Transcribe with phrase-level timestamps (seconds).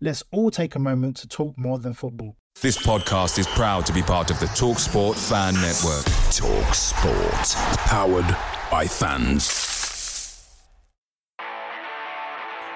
[0.00, 2.36] Let's all take a moment to talk more than football.
[2.60, 6.04] This podcast is proud to be part of the TalkSport Fan Network.
[6.30, 8.36] TalkSport, powered
[8.70, 10.46] by fans.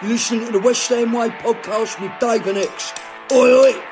[0.00, 2.93] You're listening to the West Ham Way podcast with Dave and Ex.
[3.31, 3.91] Oi, oi!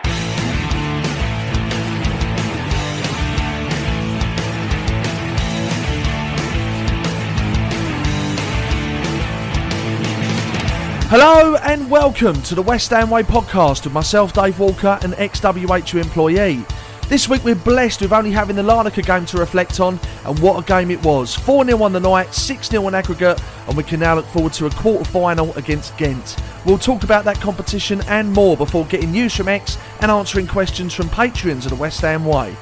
[11.13, 15.41] Hello and welcome to the West Ham Way podcast with myself, Dave Walker, an ex
[15.41, 16.65] WHU employee.
[17.09, 20.63] This week we're blessed with only having the Larnaca game to reflect on, and what
[20.63, 21.35] a game it was.
[21.35, 24.53] 4 0 on the night, 6 0 on aggregate, and we can now look forward
[24.53, 26.37] to a quarter final against Gent.
[26.65, 30.95] We'll talk about that competition and more before getting news from Ex and answering questions
[30.95, 32.55] from patrons of the West Ham Way.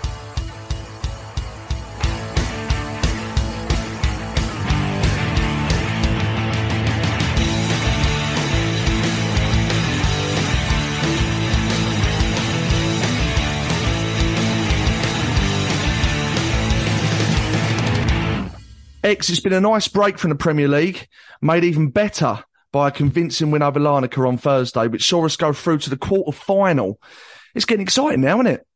[19.09, 21.09] Ex, it's been a nice break from the Premier League,
[21.41, 25.55] made even better by a convincing win over Larnaca on Thursday, which saw us go
[25.55, 27.01] through to the quarter final.
[27.55, 28.67] It's getting exciting now, isn't it?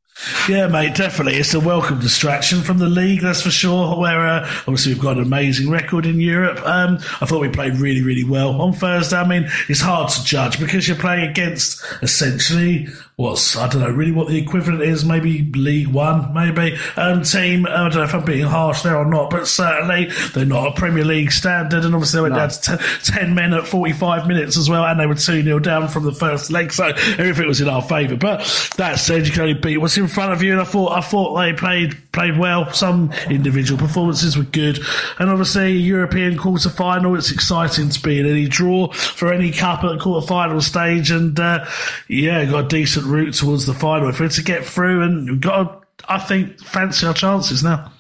[0.48, 1.38] Yeah, mate, definitely.
[1.38, 3.98] It's a welcome distraction from the league, that's for sure.
[3.98, 6.64] Where uh, obviously we've got an amazing record in Europe.
[6.66, 9.16] Um, I thought we played really, really well on Thursday.
[9.16, 12.88] I mean, it's hard to judge because you're playing against essentially
[13.22, 15.04] what's I don't know really what the equivalent is.
[15.04, 17.66] Maybe League One, maybe um, team.
[17.66, 20.72] I don't know if I'm being harsh there or not, but certainly they're not a
[20.72, 21.84] Premier League standard.
[21.84, 22.40] And obviously they went No.
[22.40, 25.58] down to t- ten men at 45 minutes as well, and they were two 0
[25.60, 28.16] down from the first leg, so everything was in our favour.
[28.16, 28.40] But
[28.76, 30.52] that said, you can only beat what's in front of you.
[30.52, 32.70] And I thought I thought they played played well.
[32.72, 34.80] Some individual performances were good,
[35.18, 37.16] and obviously European quarter final.
[37.16, 41.10] It's exciting to be in any draw for any cup at the quarter final stage,
[41.10, 41.64] and uh,
[42.08, 45.40] yeah, got a decent route towards the final for it to get through, and we've
[45.40, 45.64] got.
[45.64, 47.92] To, I think fancy our chances now.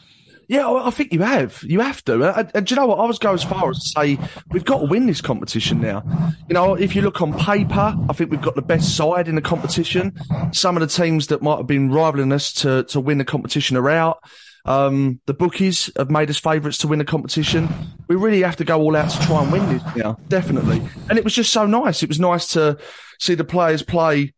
[0.48, 1.62] Yeah, I I think you have.
[1.62, 2.38] You have to.
[2.38, 2.98] And, and do you know what?
[2.98, 4.18] I was go as far as to say
[4.50, 6.02] we've got to win this competition now.
[6.48, 9.34] You know, if you look on paper, I think we've got the best side in
[9.34, 10.12] the competition.
[10.52, 13.76] Some of the teams that might have been rivaling us to to win the competition
[13.76, 14.18] are out.
[14.64, 17.68] Um, the bookies have made us favourites to win the competition.
[18.08, 20.82] We really have to go all out to try and win this now, definitely.
[21.08, 22.02] And it was just so nice.
[22.02, 22.78] It was nice to
[23.18, 24.34] see the players play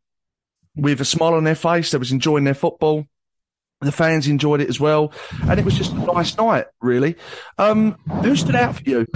[0.76, 1.90] with a smile on their face.
[1.90, 3.06] They was enjoying their football.
[3.84, 5.12] The fans enjoyed it as well,
[5.48, 7.16] and it was just a nice night, really.
[7.58, 9.06] Um, who stood out for you?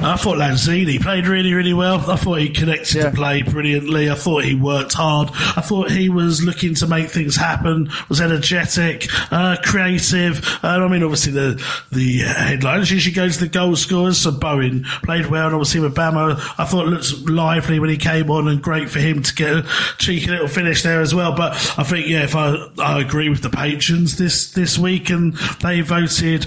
[0.00, 1.98] I thought Lanzini played really, really well.
[2.10, 3.10] I thought he connected Yeah.
[3.10, 4.08] the play brilliantly.
[4.10, 5.30] I thought he worked hard.
[5.56, 10.38] I thought he was looking to make things happen, was energetic, uh, creative.
[10.62, 14.18] Uh, I mean, obviously the the headlines usually go to the goal scorers.
[14.18, 18.30] So Bowen played well, and obviously Mubama, I thought it looked lively when he came
[18.30, 19.66] on, and great for him to get a
[19.98, 21.34] cheeky little finish there as well.
[21.34, 23.50] But I think, yeah, if I I agree with the
[23.88, 26.46] patrons this this week, and they voted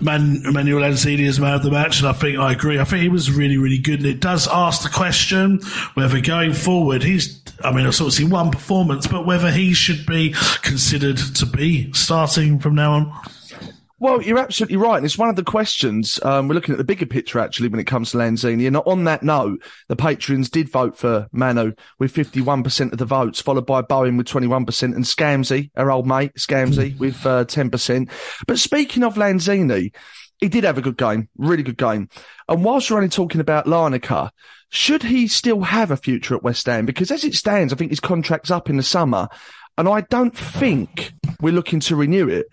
[0.00, 2.80] Man, Manuel Lanzini as man of the match, and I think I agree.
[2.80, 5.60] I think he was really, really good, and it does ask the question
[5.94, 7.40] whether going forward he's.
[7.62, 12.58] I mean, of seen one performance, but whether he should be considered to be starting
[12.58, 13.20] from now on.
[14.00, 14.96] Well, you're absolutely right.
[14.96, 16.18] And it's one of the questions.
[16.22, 18.66] Um, we're looking at the bigger picture, actually, when it comes to Lanzini.
[18.66, 23.42] And on that note, the patrons did vote for Manu with 51% of the votes,
[23.42, 28.10] followed by Bowen with 21% and Scamsey, our old mate, Scamsey, with uh, 10%.
[28.46, 29.94] But speaking of Lanzini,
[30.38, 32.08] he did have a good game, really good game.
[32.48, 34.30] And whilst we're only talking about Larnaca,
[34.70, 36.86] should he still have a future at West Ham?
[36.86, 39.28] Because as it stands, I think his contract's up in the summer.
[39.76, 42.46] And I don't think we're looking to renew it.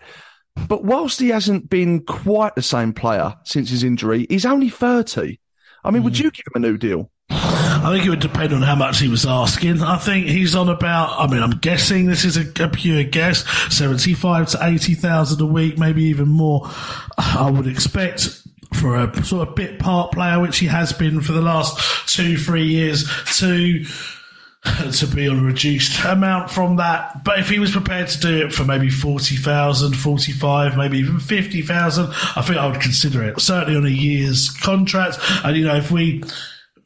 [0.66, 5.38] But whilst he hasn't been quite the same player since his injury, he's only 30.
[5.84, 6.24] I mean, would hmm.
[6.24, 7.10] you give him a new deal?
[7.30, 9.82] I think it would depend on how much he was asking.
[9.82, 11.20] I think he's on about.
[11.20, 13.48] I mean, I'm guessing this is a, a pure guess.
[13.74, 16.68] Seventy-five to eighty thousand a week, maybe even more.
[17.16, 18.42] I would expect
[18.74, 22.36] for a sort of bit part player, which he has been for the last two,
[22.36, 23.04] three years,
[23.38, 23.84] to
[24.92, 27.24] to be on a reduced amount from that.
[27.24, 32.06] But if he was prepared to do it for maybe 40,000, 45, maybe even 50,000,
[32.36, 33.40] I think I would consider it.
[33.40, 35.18] Certainly on a year's contract.
[35.44, 36.22] And, you know, if we,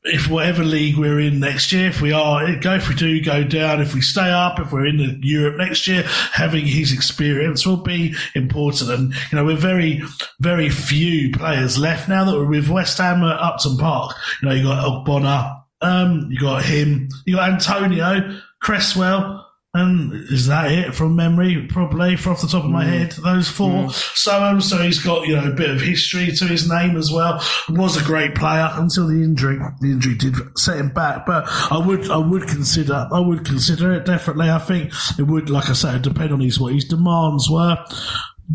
[0.05, 3.44] if whatever league we're in next year, if we are, go, if we do go
[3.44, 6.02] down, if we stay up, if we're in Europe next year,
[6.32, 8.90] having his experience will be important.
[8.90, 10.02] And, you know, we're very,
[10.40, 14.17] very few players left now that we're with West Ham at Upton Park.
[14.43, 20.49] You know, you got Ogbonna, um, you got him, you got Antonio, Cresswell, and is
[20.49, 21.67] that it from memory?
[21.67, 23.90] Probably, from off the top of my head, those four.
[23.90, 27.11] So, um, so he's got you know a bit of history to his name as
[27.11, 27.43] well.
[27.70, 29.58] Was a great player until the injury.
[29.81, 33.94] The injury did set him back, but I would, I would consider, I would consider
[33.94, 34.50] it definitely.
[34.50, 37.82] I think it would, like I said, depend on his what his demands were.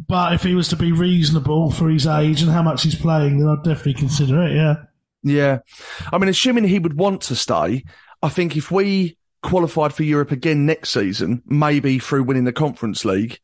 [0.07, 3.39] But if he was to be reasonable for his age and how much he's playing,
[3.39, 4.55] then I'd definitely consider it.
[4.55, 4.75] Yeah.
[5.27, 5.59] Yeah.
[6.11, 7.83] I mean, assuming he would want to stay,
[8.21, 13.05] I think if we qualified for Europe again next season, maybe through winning the Conference
[13.05, 13.39] League,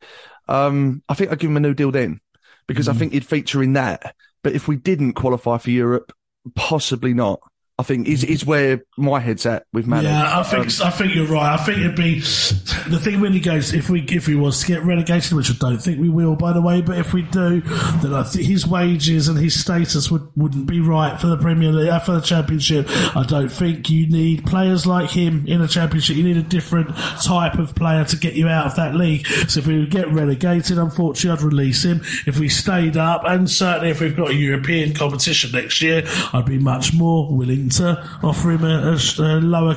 [0.48, 2.20] um, I think I'd give him a new deal then
[2.66, 4.14] because I think he'd feature in that.
[4.42, 6.12] But if we didn't qualify for Europe,
[6.54, 7.40] possibly not.
[7.76, 10.06] I think is is where my head's at with Manu.
[10.06, 11.54] Yeah, I think I think you're right.
[11.54, 14.66] I think it'd be the thing when he goes if we if we was to
[14.68, 16.82] get relegated, which I don't think we will, by the way.
[16.82, 20.78] But if we do, then I think his wages and his status would wouldn't be
[20.78, 22.86] right for the Premier League uh, for the Championship.
[23.16, 26.14] I don't think you need players like him in a Championship.
[26.14, 29.26] You need a different type of player to get you out of that league.
[29.26, 32.02] So if we get relegated, unfortunately, I'd release him.
[32.24, 36.46] If we stayed up, and certainly if we've got a European competition next year, I'd
[36.46, 39.76] be much more willing to offer him a, a, a lower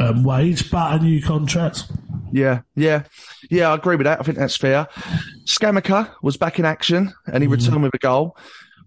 [0.00, 1.84] um, wage but a new contract.
[2.32, 3.04] Yeah, yeah,
[3.50, 3.70] yeah.
[3.70, 4.20] I agree with that.
[4.20, 4.88] I think that's fair.
[5.44, 8.36] Scamacca was back in action and he returned with a goal.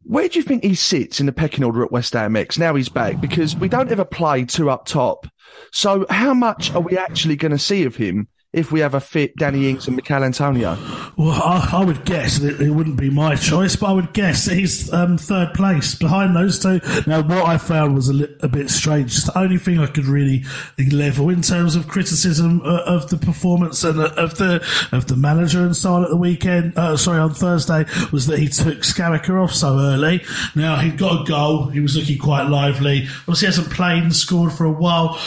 [0.03, 2.57] Where do you think he sits in the pecking order at West Ham Ex?
[2.57, 5.27] Now he's back because we don't ever play two up top.
[5.71, 8.99] So how much are we actually going to see of him if we have a
[9.01, 10.77] fit Danny Ings and Michail Antonio?
[11.17, 14.45] Well, I, I would guess that it wouldn't be my choice, but I would guess
[14.45, 16.79] he's um, third place behind those two.
[17.05, 19.23] Now, what I found was a, li- a bit strange.
[19.23, 20.43] The only thing I could really
[20.91, 25.15] level in terms of criticism uh, of the performance and uh, of the of the
[25.15, 26.77] manager and so on at the weekend.
[26.77, 30.23] Uh, sorry, on Thursday was that he took Scamacca off so early.
[30.55, 31.67] Now he'd got a goal.
[31.67, 33.07] He was looking quite lively.
[33.21, 35.19] Obviously, hasn't played and scored for a while.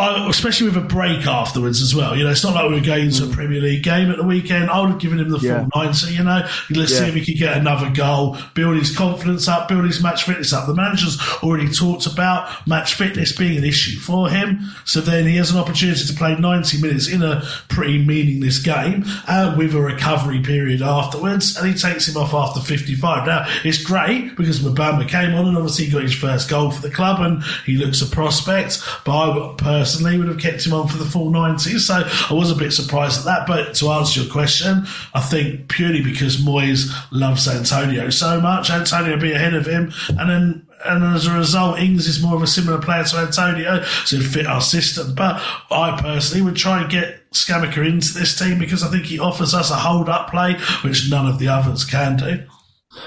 [0.00, 2.16] I, especially with a break afterwards as well.
[2.16, 4.24] You know, it's not like we were going to a Premier League game at the
[4.24, 4.70] weekend.
[4.70, 5.66] I would have given him the full Yeah.
[5.74, 5.92] nine.
[5.94, 9.68] So, you know, let's see if he could get another goal, build his confidence up,
[9.68, 10.66] build his match fitness up.
[10.66, 14.60] The manager's already talked about match fitness being an issue for him.
[14.84, 19.04] So then he has an opportunity to play 90 minutes in a pretty meaningless game
[19.28, 21.56] uh, with a recovery period afterwards.
[21.56, 23.26] And he takes him off after 55.
[23.26, 26.80] Now, it's great because Mubama came on and obviously he got his first goal for
[26.80, 28.80] the club and he looks a prospect.
[29.04, 29.56] But I would-
[29.90, 31.78] personally would have kept him on for the full 90.
[31.78, 33.46] So I was a bit surprised at that.
[33.46, 39.18] But to answer your question, I think purely because Moyes loves Antonio so much, Antonio
[39.18, 39.92] be ahead of him.
[40.08, 43.82] And then and as a result, Ings is more of a similar player to Antonio,
[44.06, 45.14] so it'd fit our system.
[45.14, 49.18] But I personally would try and get Scamacca into this team because I think he
[49.18, 52.44] offers us a hold up play, which none of the others can do.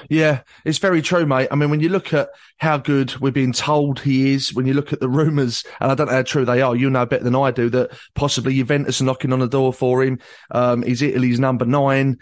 [0.09, 1.49] Yeah, it's very true, mate.
[1.51, 4.73] I mean, when you look at how good we're being told he is, when you
[4.73, 7.23] look at the rumours, and I don't know how true they are, you know better
[7.23, 10.19] than I do that possibly Juventus are knocking on the door for him.
[10.51, 12.19] Um, he's Italy's number nine.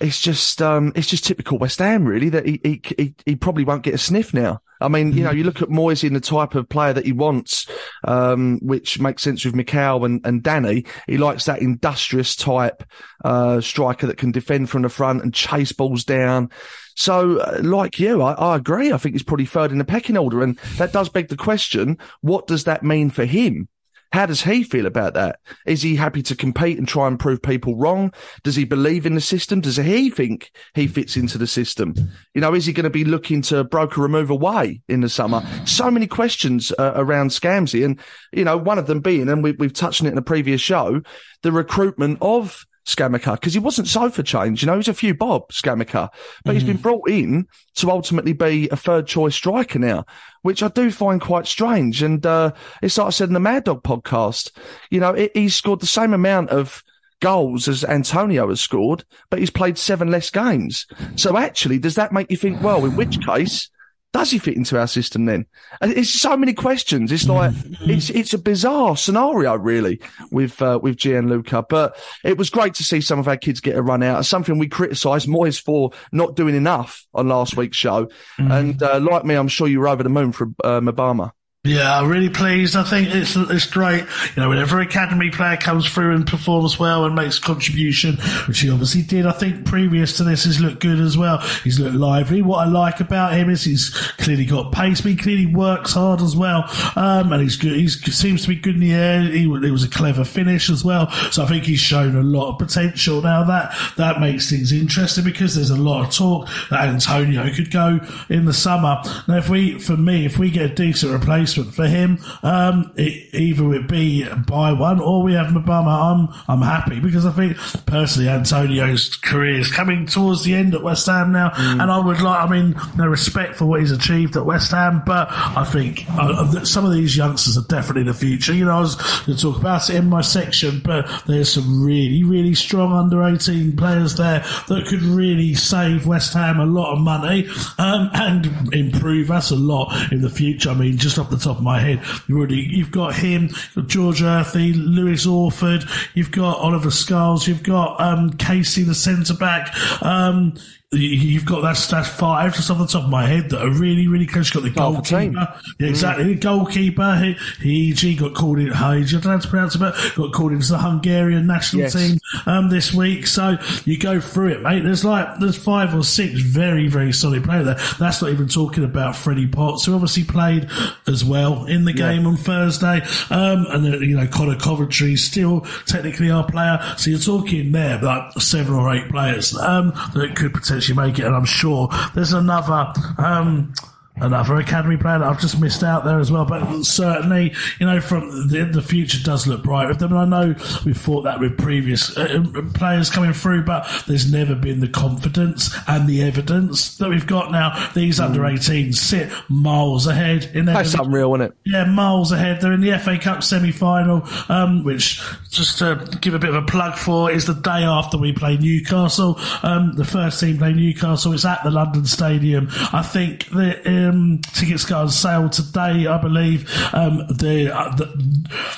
[0.00, 3.64] It's just, um, it's just typical West Ham, really, that he, he, he, he probably
[3.64, 4.60] won't get a sniff now.
[4.78, 7.12] I mean, you know, you look at Moyes in the type of player that he
[7.12, 7.66] wants,
[8.04, 10.84] um, which makes sense with Michail and, and Danny.
[11.06, 12.84] He likes that industrious type,
[13.24, 16.50] uh, striker that can defend from the front and chase balls down.
[16.96, 18.90] So, uh, like you, I, I agree.
[18.90, 20.42] I think he's probably third in the pecking order.
[20.42, 23.68] And that does beg the question, what does that mean for him?
[24.12, 25.40] How does he feel about that?
[25.66, 28.14] Is he happy to compete and try and prove people wrong?
[28.44, 29.60] Does he believe in the system?
[29.60, 31.94] Does he think he fits into the system?
[32.32, 35.08] You know, is he going to be looking to broker a move away in the
[35.08, 35.44] summer?
[35.66, 37.84] So many questions uh, around Scamsy.
[37.84, 38.00] And,
[38.32, 40.60] you know, one of them being, and we, we've touched on it in a previous
[40.60, 41.02] show,
[41.42, 44.62] the recruitment of Scamacca, because he wasn't so for change.
[44.62, 46.08] You know, he's a few bob, Scamacca,
[46.44, 50.04] but he's been brought in to ultimately be a third choice striker now,
[50.42, 52.02] which I do find quite strange.
[52.02, 52.52] And, uh,
[52.82, 54.52] it's like I said in the Mad Dog podcast,
[54.90, 56.84] you know, he- he's scored the same amount of
[57.20, 60.86] goals as Antonio has scored, but he's played seven less games.
[61.16, 63.68] So actually, does that make you think, well, in which case,
[64.12, 65.46] does he fit into our system then?
[65.82, 67.12] It's so many questions.
[67.12, 71.64] It's like it's it's a bizarre scenario, really, with uh, with Gianluca.
[71.68, 74.24] But it was great to see some of our kids get a run out.
[74.24, 78.08] Something we criticised Moyes for not doing enough on last week's show.
[78.38, 81.32] And uh, like me, I'm sure you were over the moon for uh, Mubama.
[81.66, 82.76] Yeah, I'm really pleased.
[82.76, 84.04] I think it's it's great.
[84.36, 88.16] You know, whenever an academy player comes through and performs well and makes a contribution,
[88.46, 91.38] which he obviously did, I think previous to this, he's looked good as well.
[91.64, 92.40] He's looked lively.
[92.42, 96.20] What I like about him is he's clearly got pace, but he clearly works hard
[96.20, 96.64] as well.
[96.94, 97.74] Um, and he's good.
[97.76, 99.22] He seems to be good in the air.
[99.22, 101.10] He, it was a clever finish as well.
[101.32, 103.22] So I think he's shown a lot of potential.
[103.22, 107.72] Now that that makes things interesting because there's a lot of talk that Antonio could
[107.72, 109.02] go in the summer.
[109.26, 113.34] Now, if we, for me, if we get a decent replacement for him, um, it,
[113.34, 117.56] either it be buy one or we have Mubama, I'm I'm happy because I think
[117.86, 122.20] personally Antonio's career is coming towards the end at West Ham now, and I would
[122.20, 126.04] like, I mean, no respect for what he's achieved at West Ham, but I think
[126.10, 128.54] uh, some of these youngsters are definitely the future.
[128.54, 131.82] You know, I was going to talk about it in my section, but there's some
[131.82, 136.92] really really strong under 18 players there that could really save West Ham a lot
[136.92, 137.48] of money
[137.78, 140.70] um, and improve us a lot in the future.
[140.70, 143.86] I mean, just off the top of my head, you already you've got him, got
[143.88, 145.84] George Earthy, Lewis Orford,
[146.14, 149.74] you've got Oliver Scarles, you've got um, Casey the centre back.
[150.02, 150.54] Um,
[150.92, 153.70] you- You've got that's that's five just off the top of my head that are
[153.70, 154.54] really really close.
[154.54, 155.32] You've got the Half a team.
[155.32, 156.24] goalkeeper, yeah, exactly.
[156.24, 158.72] The goalkeeper, he, he, he got called in.
[158.72, 161.92] I don't know how to pronounce it, but got called into the Hungarian national Yes.
[161.92, 163.26] team um, this week.
[163.26, 164.84] So you go through it, mate.
[164.84, 167.78] There's like there's five or six very very solid players there.
[167.98, 170.70] That's not even talking about Freddie Potts, who obviously played
[171.08, 171.35] as well
[171.66, 173.00] in the game on Thursday.
[173.30, 176.78] Um, and you know Conor Coventry still technically our player.
[176.96, 181.24] So you're talking there like seven or eight players um, that could potentially make it.
[181.24, 182.92] And I'm sure there's another.
[183.18, 183.72] Um,
[184.18, 188.00] Another academy player that I've just missed out there as well, but certainly, you know,
[188.00, 190.12] from the, the future does look bright with them.
[190.16, 190.54] And I know
[190.86, 192.42] we've thought that with previous uh,
[192.74, 197.52] players coming through, but there's never been the confidence and the evidence that we've got
[197.52, 197.90] now.
[197.94, 201.56] These under 18s sit miles ahead in their That's unreal, isn't it?
[201.66, 202.60] yeah, miles ahead.
[202.62, 205.20] They're in the FA Cup semi-final, um, which
[205.50, 208.56] just to give a bit of a plug for is the day after we play
[208.56, 209.38] Newcastle.
[209.62, 211.32] Um, the first team play Newcastle.
[211.34, 212.68] It's at the London Stadium.
[212.92, 216.06] I think the um, tickets go on sale today.
[216.06, 218.06] I believe um, the, uh, the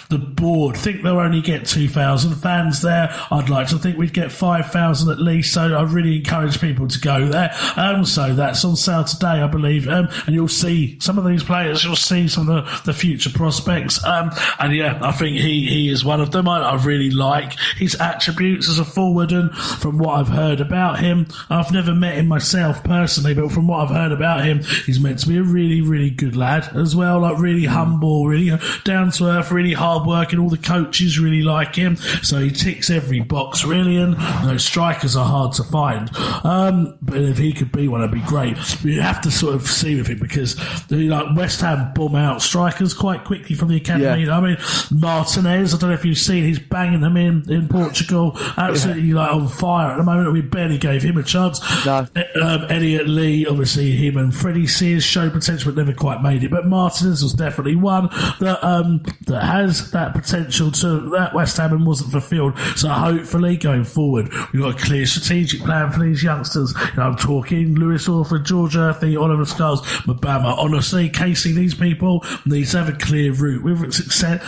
[0.09, 3.15] the board think they'll only get two thousand fans there.
[3.31, 5.53] I'd like to think we'd get five thousand at least.
[5.53, 7.55] So I really encourage people to go there.
[7.77, 9.89] Um, so that's on sale today, I believe.
[9.89, 11.85] Um, and you'll see some of these players.
[11.85, 14.03] You'll see some of the, the future prospects.
[14.05, 16.49] Um, and yeah, I think he, he is one of them.
[16.49, 19.33] I, I really like his attributes as a forward.
[19.33, 23.69] And from what I've heard about him, I've never met him myself personally, but from
[23.69, 26.95] what I've heard about him, he's meant to be a really, really good lad as
[26.97, 27.21] well.
[27.21, 30.39] Like really humble, really down to earth, really hard working.
[30.39, 31.97] All the coaches really like him.
[32.23, 33.97] So he ticks every box really.
[33.97, 34.17] And
[34.49, 36.11] know, strikers are hard to find.
[36.45, 38.57] Um, but if he could be one, it'd be great.
[38.85, 40.57] You have to sort of see with him because
[40.91, 44.25] you know, West Ham bomb out strikers quite quickly from the academy.
[44.25, 44.37] Yeah.
[44.37, 44.57] I mean,
[44.91, 49.33] Martinez, I don't know if you've seen, he's banging them in in Portugal, absolutely like
[49.33, 50.33] on fire at the moment.
[50.33, 51.61] We barely gave him a chance.
[51.85, 52.07] No.
[52.43, 56.51] Um, Elliot Lee, obviously, him and Freddie Sears showed potential, but never quite made it.
[56.51, 58.09] But Martinez was definitely one
[58.41, 62.59] that um, that has that potential to that West Ham and wasn't fulfilled.
[62.77, 66.75] So hopefully, going forward, we've got a clear strategic plan for these youngsters.
[66.91, 70.57] You know, I'm talking Lewis Orford, George Earthy, Oliver Scarles, Mubama.
[70.57, 74.43] Honestly, Casey, these people need to have a clear route with success,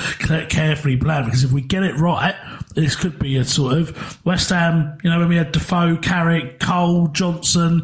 [0.49, 1.27] carefully planned.
[1.27, 2.35] Because if we get it right,
[2.75, 4.99] this could be a sort of West Ham.
[5.03, 7.83] You know, when we had Defoe, Carrick, Cole, Johnson,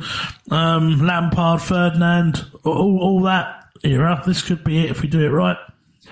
[0.50, 4.22] um, Lampard, Ferdinand, all, all that era.
[4.26, 5.56] This could be it if we do it right.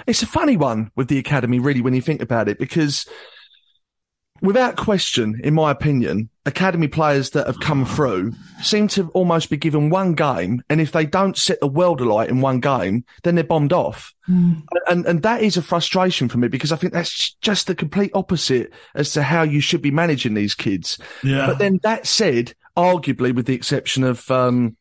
[0.06, 3.06] It's a funny one with the academy, really, when you think about it, because
[4.42, 8.32] without question, in my opinion, academy players that have come through
[8.62, 12.28] seem to almost be given one game, and if they don't set the world alight
[12.28, 14.14] in one game, then they're bombed off.
[14.86, 18.12] And and that is a frustration for me because I think that's just the complete
[18.14, 20.98] opposite as to how you should be managing these kids.
[21.22, 21.46] Yeah.
[21.46, 24.76] But then that said, arguably, with the exception of um,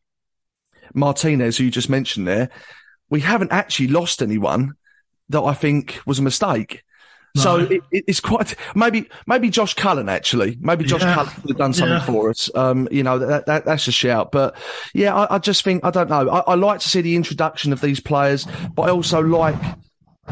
[0.94, 2.50] Martinez, who you just mentioned there,
[3.10, 4.74] we haven't actually lost anyone
[5.30, 6.84] that I think was a mistake.
[7.36, 7.64] So No.
[7.66, 11.16] it, it- it's quite maybe maybe Josh Cullen actually maybe Josh Yeah.
[11.16, 12.06] Cullen could have done something Yeah.
[12.06, 12.50] for us.
[12.56, 14.32] Um, you know that, that that's a shout.
[14.32, 14.56] But
[14.94, 16.30] yeah, I, I just think I don't know.
[16.30, 19.56] I, I like to see the introduction of these players, but I also like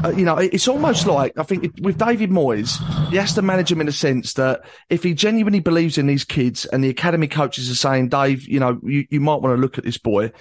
[0.06, 2.78] uh, you know, it's almost like I think with David Moyes,
[3.10, 6.24] he has to manage him in a sense that if he genuinely believes in these
[6.24, 9.60] kids and the academy coaches are saying, Dave, you know, you, you might want to
[9.62, 10.32] look at this boy,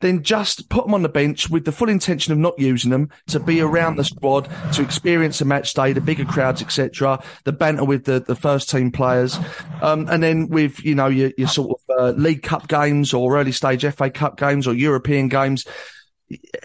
[0.00, 3.10] then just put them on the bench with the full intention of not using them
[3.26, 7.52] to be around the squad, to experience a match day, the bigger crowds, etc., the
[7.52, 9.38] banter with the, the first team players,
[9.82, 13.38] um, and then with you know your, your sort of uh, League Cup games or
[13.38, 15.66] early stage FA Cup games or European games,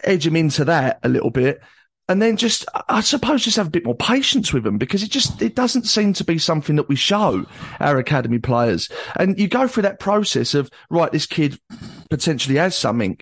[0.04, 1.62] edge them into that a little bit
[2.10, 5.10] and then just I suppose just have a bit more patience with them because it
[5.10, 7.46] just it doesn't seem to be something that we show
[7.80, 8.90] our academy players.
[9.16, 11.60] And you go through that process of right, this kid
[12.10, 13.18] potentially has something,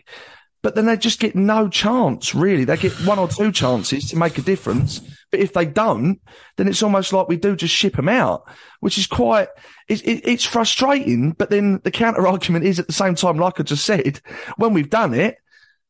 [0.62, 2.66] but then they just get no chance really.
[2.66, 5.00] They get one or two chances to make a difference,
[5.32, 6.20] but if they don't,
[6.58, 8.44] then it's almost like we do just ship them out,
[8.80, 9.48] which is quite
[9.88, 11.32] it, it, it's frustrating.
[11.32, 14.22] But then the counter argument is at the same time, like I just said,
[14.58, 15.38] when we've done it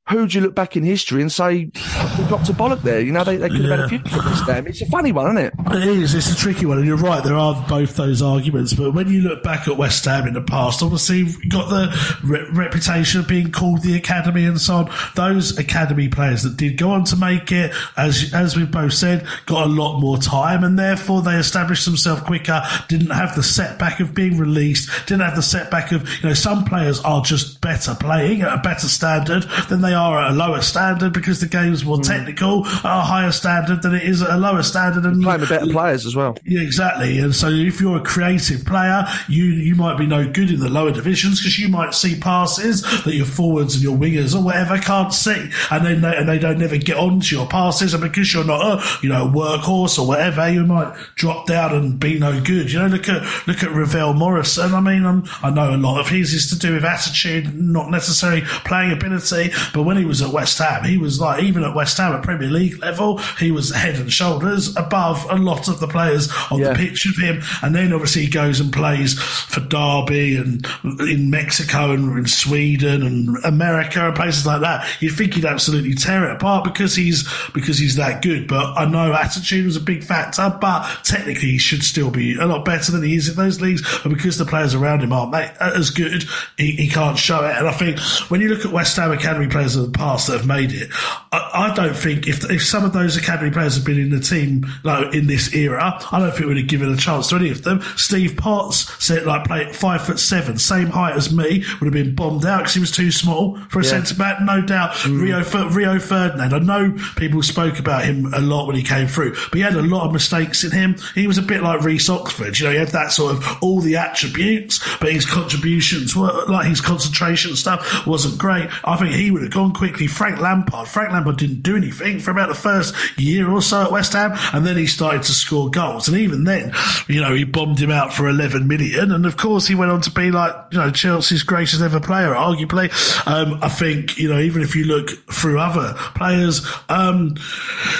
[0.10, 1.70] who do you look back in history and say
[2.18, 3.00] we got to bollock there?
[3.00, 4.66] You know, they, they could have had a future for this.
[4.68, 5.54] It's a funny one, isn't it?
[5.74, 6.16] It is.
[6.16, 7.24] It's a tricky one, and you're right.
[7.24, 10.42] There are both those arguments, but when you look back at West Ham in the
[10.42, 14.92] past, obviously you've got the re- reputation of being called the academy and so on.
[15.16, 19.26] Those academy players that did go on to make it, as as we've both said,
[19.46, 22.62] got a lot more time, and therefore they established themselves quicker.
[22.90, 24.90] Didn't have the setback of being released.
[25.08, 28.58] Didn't have the setback of you know some players are just better playing at a
[28.62, 32.08] better standard than they are are at a lower standard because the game's more mm.
[32.08, 35.06] technical at a higher standard than it is at a lower standard.
[35.06, 36.38] And playing with better players as well.
[36.46, 37.20] Yeah, exactly.
[37.20, 40.70] And so if you're a creative player, you you might be no good in the
[40.70, 44.78] lower divisions because you might see passes that your forwards and your wingers or whatever
[44.78, 48.34] can't see, and then they, and they don't never get onto your passes, and because
[48.34, 52.42] you're not a you know workhorse or whatever, you might drop down and be no
[52.42, 52.72] good.
[52.72, 54.74] You know, look at look at Ravel Morrison.
[54.74, 57.90] I mean, I'm, i know a lot of his is to do with attitude, not
[57.90, 61.76] necessarily playing ability, but when he was at West Ham, he was like, even at
[61.76, 65.80] West Ham at Premier League level, he was head and shoulders above a lot of
[65.80, 66.70] the players on yeah.
[66.70, 67.42] the pitch of him.
[67.62, 70.66] And then obviously he goes and plays for Derby and
[71.00, 74.88] in Mexico and in Sweden and America and places like that.
[75.02, 78.48] You'd think he'd absolutely tear it apart because he's, because he's that good.
[78.48, 82.46] But I know attitude was a big factor, but technically he should still be a
[82.46, 83.82] lot better than he is in those leagues.
[84.04, 86.26] But because the players around him aren't as good,
[86.58, 87.56] he, he can't show it.
[87.58, 90.38] And I think when you look at West Ham Academy players of the past that
[90.38, 90.90] have made it.
[91.32, 94.20] I, I, don't think if if some of those academy players had been in the
[94.20, 97.50] team like in this era, I don't think we'd have given a chance to any
[97.50, 97.82] of them.
[97.96, 102.16] Steve Potts said like play five foot seven, same height as me, would have been
[102.16, 103.90] bombed out because he was too small for a yeah.
[103.90, 104.92] centre back, no doubt.
[104.92, 105.22] Mm.
[105.22, 109.32] Rio Rio Ferdinand, I know people spoke about him a lot when he came through,
[109.34, 110.96] but he had a lot of mistakes in him.
[111.16, 113.80] He was a bit like Reece Oxford, you know, he had that sort of all
[113.80, 118.70] the attributes, but his contributions were like his concentration stuff wasn't great.
[118.84, 120.08] I think he would have gone quickly.
[120.08, 120.88] Frank Lampard.
[120.88, 124.32] Frank Lampard didn't do anything for about the first year or so at West Ham,
[124.54, 126.08] and then he started to score goals.
[126.08, 126.74] And even then,
[127.08, 129.12] you know, he bombed him out for 11 million.
[129.12, 132.34] And of course, he went on to be like, you know, Chelsea's greatest ever player,
[132.34, 132.90] arguably.
[133.28, 137.36] Um, I think, you know, even if you look through other players, um,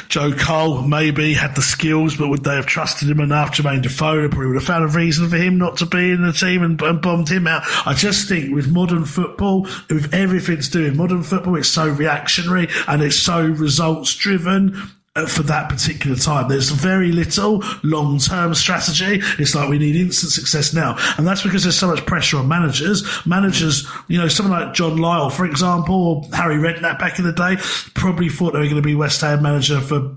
[0.08, 3.52] Joe Cole maybe had the skills, but would they have trusted him enough?
[3.52, 6.34] Jermaine Defoe probably would have found a reason for him not to be in the
[6.34, 7.64] team and, and bombed him out.
[7.86, 11.90] I just think with modern football, with everything to do with modern football, it's so
[11.90, 14.76] reactionary and it's so results driven
[15.14, 16.48] Uh, for that particular time.
[16.48, 19.20] There's very little long term strategy.
[19.40, 20.96] It's like we need instant success now.
[21.18, 23.04] And that's because there's so much pressure on managers.
[23.26, 27.34] Managers, you know, someone like John Lyall, for example, or Harry Redknapp back in the
[27.34, 27.58] day,
[27.94, 30.16] probably thought they were going to be West Ham manager for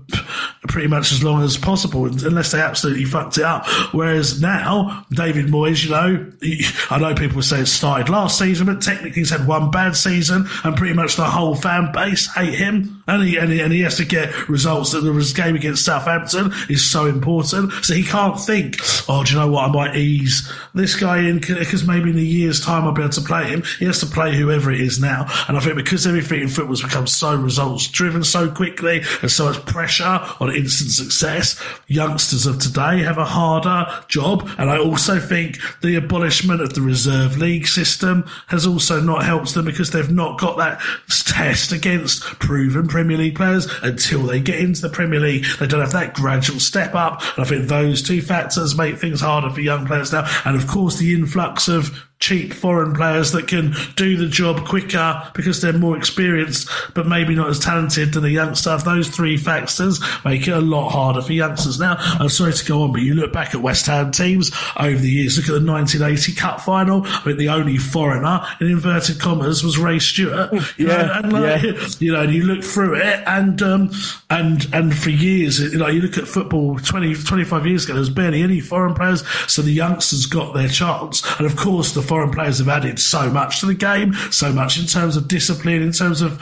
[0.69, 3.67] pretty much as long as possible, unless they absolutely fucked it up.
[3.93, 8.67] Whereas now, David Moyes, you know, he, I know people say it started last season,
[8.67, 12.53] but technically he's had one bad season and pretty much the whole fan base hate
[12.53, 13.03] him.
[13.07, 16.51] And he, and he, and he has to get results that the game against Southampton
[16.69, 17.71] is so important.
[17.83, 19.69] So he can't think, oh, do you know what?
[19.69, 23.11] I might ease this guy in because maybe in a year's time I'll be able
[23.13, 23.63] to play him.
[23.79, 25.27] He has to play whoever it is now.
[25.47, 29.45] And I think because everything in football's become so results driven so quickly and so
[29.45, 34.49] much pressure on instant success, youngsters of today have a harder job.
[34.57, 39.53] And I also think the abolishment of the reserve league system has also not helped
[39.53, 40.81] them because they've not got that
[41.25, 45.81] test against proven Premier League players until they get into the Premier League, they don't
[45.81, 47.21] have that gradual step up.
[47.35, 50.25] And I think those two factors make things harder for young players now.
[50.45, 55.21] And of course, the influx of cheap foreign players that can do the job quicker
[55.35, 58.83] because they're more experienced, but maybe not as talented than the young stuff.
[58.83, 61.79] Those three factors make it a lot harder for youngsters.
[61.79, 64.97] Now, I'm sorry to go on, but you look back at West Ham teams over
[64.97, 65.37] the years.
[65.37, 67.03] Look at the 1980 Cup final.
[67.05, 70.51] I mean, the only foreigner in inverted commas was Ray Stewart.
[70.77, 71.87] You Yeah, know, and like, yeah.
[71.99, 73.91] you know, and you look through it, and um,
[74.31, 77.99] and and for years, you know, you look at football 20, 25 years ago, there
[77.99, 82.01] was barely any foreign players, so the youngsters got their chance, and of course, the
[82.15, 85.81] foreign players have added so much to the game, so much in terms of discipline,
[85.81, 86.41] in terms of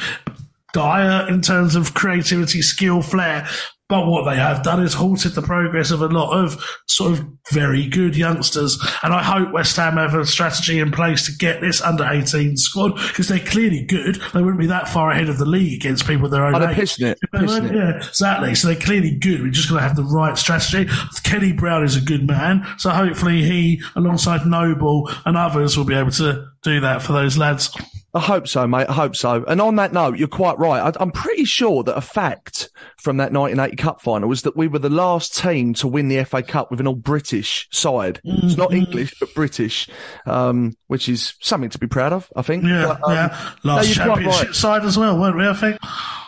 [0.72, 3.48] diet, in terms of creativity, skill, flair.
[3.90, 7.26] But what they have done is halted the progress of a lot of sort of
[7.52, 8.80] very good youngsters.
[9.04, 12.56] And I hope West Ham have a strategy in place to get this under 18
[12.58, 14.22] squad because they're clearly good.
[14.34, 16.78] They wouldn't be that far ahead of the league against people their own age.
[16.78, 17.76] pissing it, pissing it.
[17.76, 18.56] Yeah, exactly.
[18.56, 19.42] So they're clearly good.
[19.42, 20.90] We're just going to have the right strategy.
[21.24, 22.66] Kenny Brown is a good man.
[22.78, 27.38] So hopefully he, alongside Noble and others, will be able to do that for those
[27.38, 27.70] lads.
[28.16, 28.88] I hope so, mate.
[28.88, 29.44] I hope so.
[29.46, 30.80] And on that note, you're quite right.
[30.80, 34.68] I, I'm pretty sure that a fact from that 1980 Cup final was that we
[34.68, 38.22] were the last team to win the FA Cup with an all British side.
[38.24, 39.90] It's not English, but British,
[40.28, 42.64] um, which is something to be proud of, I think.
[42.66, 43.52] Yeah, But, um, yeah.
[43.64, 44.56] Last championship right.
[44.56, 45.48] side as well, weren't we?
[45.48, 45.80] I think.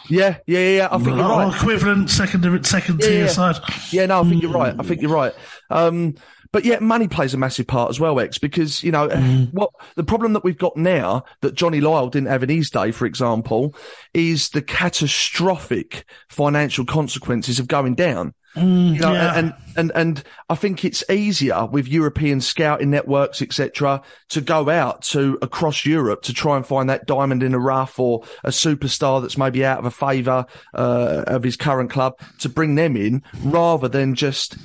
[0.10, 0.88] Yeah, yeah, yeah.
[0.92, 1.56] I think you're right.
[1.56, 3.28] equivalent second second Yeah, tier yeah.
[3.28, 3.58] side.
[3.92, 4.76] Yeah, no, I think you're right.
[4.78, 5.34] I think you're right.
[5.70, 6.16] Um,
[6.56, 9.10] but yet, money plays a massive part as well, Ex, because, you know,
[9.52, 12.92] what the problem that we've got now that Johnny Lyall didn't have in his day,
[12.92, 13.76] for example,
[14.14, 18.34] is the catastrophic financial consequences of going down.
[18.56, 19.38] you know, yeah.
[19.38, 25.02] and, and, and I think it's easier with European scouting networks, etc., to go out
[25.02, 29.22] to across Europe to try and find that diamond in the rough or a superstar
[29.22, 33.24] that's maybe out of a favour, uh, of his current club to bring them in
[33.44, 34.56] rather than just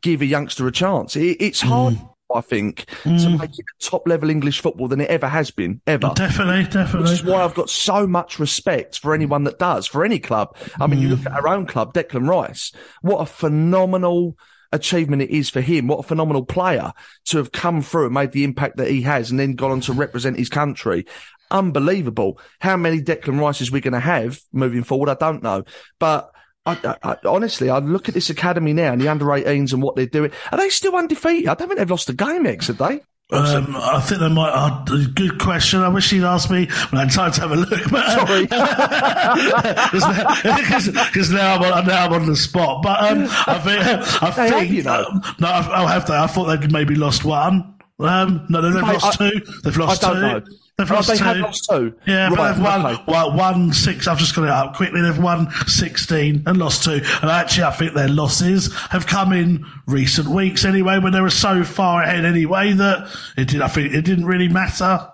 [0.00, 1.16] give a youngster a chance.
[1.16, 2.14] It, it's hard, mm.
[2.34, 3.38] I think, to mm.
[3.38, 6.12] make it top level English football than it ever has been, ever.
[6.14, 7.10] Definitely, definitely.
[7.10, 10.56] Which is why I've got so much respect for anyone that does, for any club.
[10.80, 11.26] I mean, you look mm.
[11.26, 12.72] at our own club, Declan Rice.
[13.02, 14.36] What a phenomenal
[14.72, 15.86] achievement it is for him.
[15.86, 16.92] What a phenomenal player
[17.26, 19.80] to have come through and made the impact that he has and then gone on
[19.82, 21.06] to represent his country.
[21.50, 22.38] Unbelievable.
[22.60, 25.64] How many Declan Rices we're going to have moving forward, I don't know.
[25.98, 26.30] But
[26.68, 29.96] I, I, honestly, I look at this academy now and the under 18s and what
[29.96, 30.30] they're doing.
[30.52, 31.48] Are they still undefeated?
[31.48, 33.00] I don't think they've lost a game, Ex, have they?
[33.30, 34.52] Um, I think they might.
[34.52, 34.82] Uh,
[35.14, 35.82] good question.
[35.82, 37.68] I wish you'd asked me when I had time to have a look.
[37.90, 38.46] But, Sorry.
[41.12, 42.82] because now I'm on, now I'm on the spot.
[42.82, 45.04] But um, I think I think you know.
[45.04, 46.14] um, no, I'll have to.
[46.14, 47.74] I thought they'd maybe lost one.
[48.00, 49.40] Um, no, they've Mate, lost I- two.
[49.64, 50.20] They've lost I don't two.
[50.50, 50.56] know.
[50.78, 51.24] They've Oh, lost they two.
[51.24, 51.92] have lost two.
[52.06, 53.02] Yeah, but they've won, okay.
[53.08, 54.06] well, won six.
[54.06, 55.00] I've just got it up quickly.
[55.02, 57.00] They've won 16 and lost two.
[57.20, 61.30] And actually, I think their losses have come in recent weeks anyway, when they were
[61.30, 65.08] so far ahead anyway that it did, I think it didn't really matter.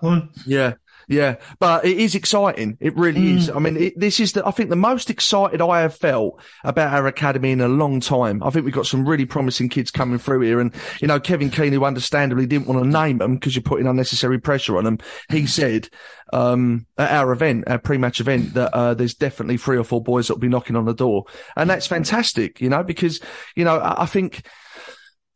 [0.45, 0.73] Yeah,
[1.07, 2.77] yeah, but it is exciting.
[2.79, 3.49] It really is.
[3.49, 3.55] Mm.
[3.55, 6.93] I mean, it, this is the, I think the most excited I have felt about
[6.93, 8.41] our academy in a long time.
[8.41, 10.59] I think we've got some really promising kids coming through here.
[10.59, 13.87] And, you know, Kevin Keen, who understandably didn't want to name them because you're putting
[13.87, 14.99] unnecessary pressure on them.
[15.29, 15.89] He said,
[16.33, 20.27] um, at our event, our pre-match event, that, uh, there's definitely three or four boys
[20.27, 21.25] that will be knocking on the door.
[21.55, 23.19] And that's fantastic, you know, because,
[23.55, 24.47] you know, I, I think,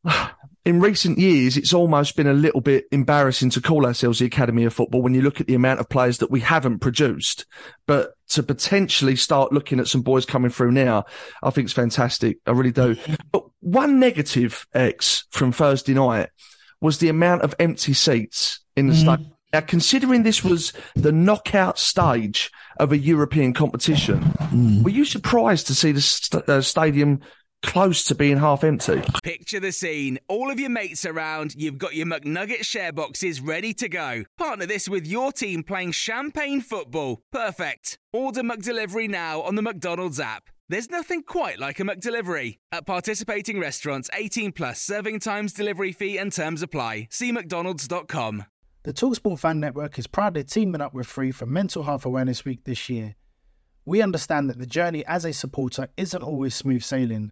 [0.65, 4.65] in recent years, it's almost been a little bit embarrassing to call ourselves the Academy
[4.65, 7.45] of Football when you look at the amount of players that we haven't produced.
[7.87, 11.05] But to potentially start looking at some boys coming through now,
[11.41, 12.37] I think it's fantastic.
[12.45, 12.95] I really do.
[13.31, 16.29] But one negative, Ex, from Thursday night
[16.81, 19.31] was the amount of empty seats in the stadium.
[19.51, 24.33] Now, considering this was the knockout stage of a European competition,
[24.83, 27.21] were you surprised to see the st- uh, stadium
[27.61, 29.01] close to being half empty?
[29.23, 30.19] Picture the scene.
[30.27, 34.23] All of your mates around, you've got your McNugget share boxes ready to go.
[34.37, 37.21] Partner this with your team playing champagne football.
[37.31, 37.97] Perfect.
[38.13, 40.49] Order McDelivery now on the McDonald's app.
[40.69, 42.57] There's nothing quite like a McDelivery.
[42.71, 47.07] At participating restaurants, 18 plus serving times, delivery fee, and terms apply.
[47.09, 48.45] See McDonald's.com.
[48.83, 52.63] The Talksport Fan Network is proudly teaming up with Free for Mental Health Awareness Week
[52.63, 53.15] this year.
[53.83, 57.31] We understand that the journey as a supporter isn't always smooth sailing,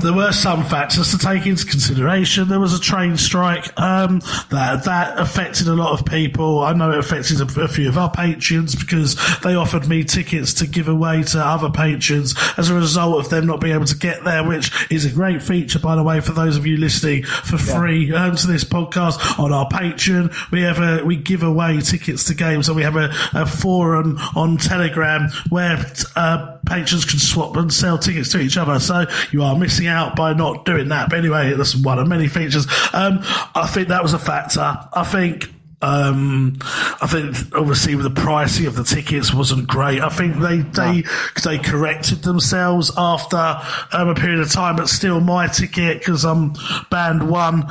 [0.00, 2.48] There were some factors to take into consideration.
[2.48, 6.60] There was a train strike um, that that affected a lot of people.
[6.60, 10.54] I know it affected a, a, few of our patrons because they offered me tickets
[10.54, 13.96] to give away to other patrons as a result of them not being able to
[13.96, 17.22] get there, which is a great feature, by the way, for those of you listening
[17.24, 18.26] for free yeah.
[18.26, 20.32] um, to this podcast on our Patreon.
[20.50, 24.18] We have a we give away tickets to games, and we have a, a forum
[24.34, 28.78] on Telegram where uh, patrons can swap and sell tickets to each other.
[28.80, 31.10] So you are missing out by not doing that.
[31.10, 32.66] But anyway, that's one of many features.
[32.92, 33.20] Um,
[33.54, 34.78] I think that was a factor.
[34.92, 35.50] I think
[35.82, 40.00] um, I think obviously the pricing of the tickets wasn't great.
[40.00, 41.04] I think they they
[41.44, 43.60] they corrected themselves after
[43.92, 46.54] um, a period of time, but still my ticket because I'm
[46.90, 47.70] band one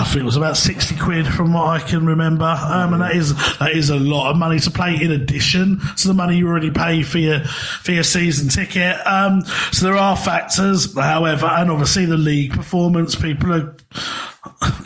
[0.00, 3.14] I think it was about sixty quid from what I can remember, um, and that
[3.14, 6.48] is that is a lot of money to play in addition to the money you
[6.48, 8.96] already pay for your for your season ticket.
[9.06, 13.14] Um, so there are factors, however, and obviously the league performance.
[13.14, 13.76] People are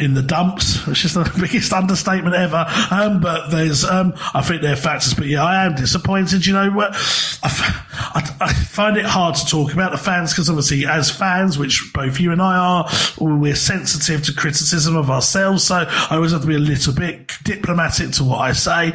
[0.00, 2.66] in the dumps, which is the biggest understatement ever.
[2.90, 5.14] Um, but there's, um, I think there are factors.
[5.14, 6.46] But yeah, I am disappointed.
[6.46, 6.94] You know what?
[7.42, 7.82] I,
[8.14, 11.90] I, I find it hard to talk about the fans because obviously, as fans, which
[11.94, 12.88] both you and I are,
[13.18, 15.64] we're sensitive to criticism of ourselves.
[15.64, 18.92] So I always have to be a little bit diplomatic to what I say.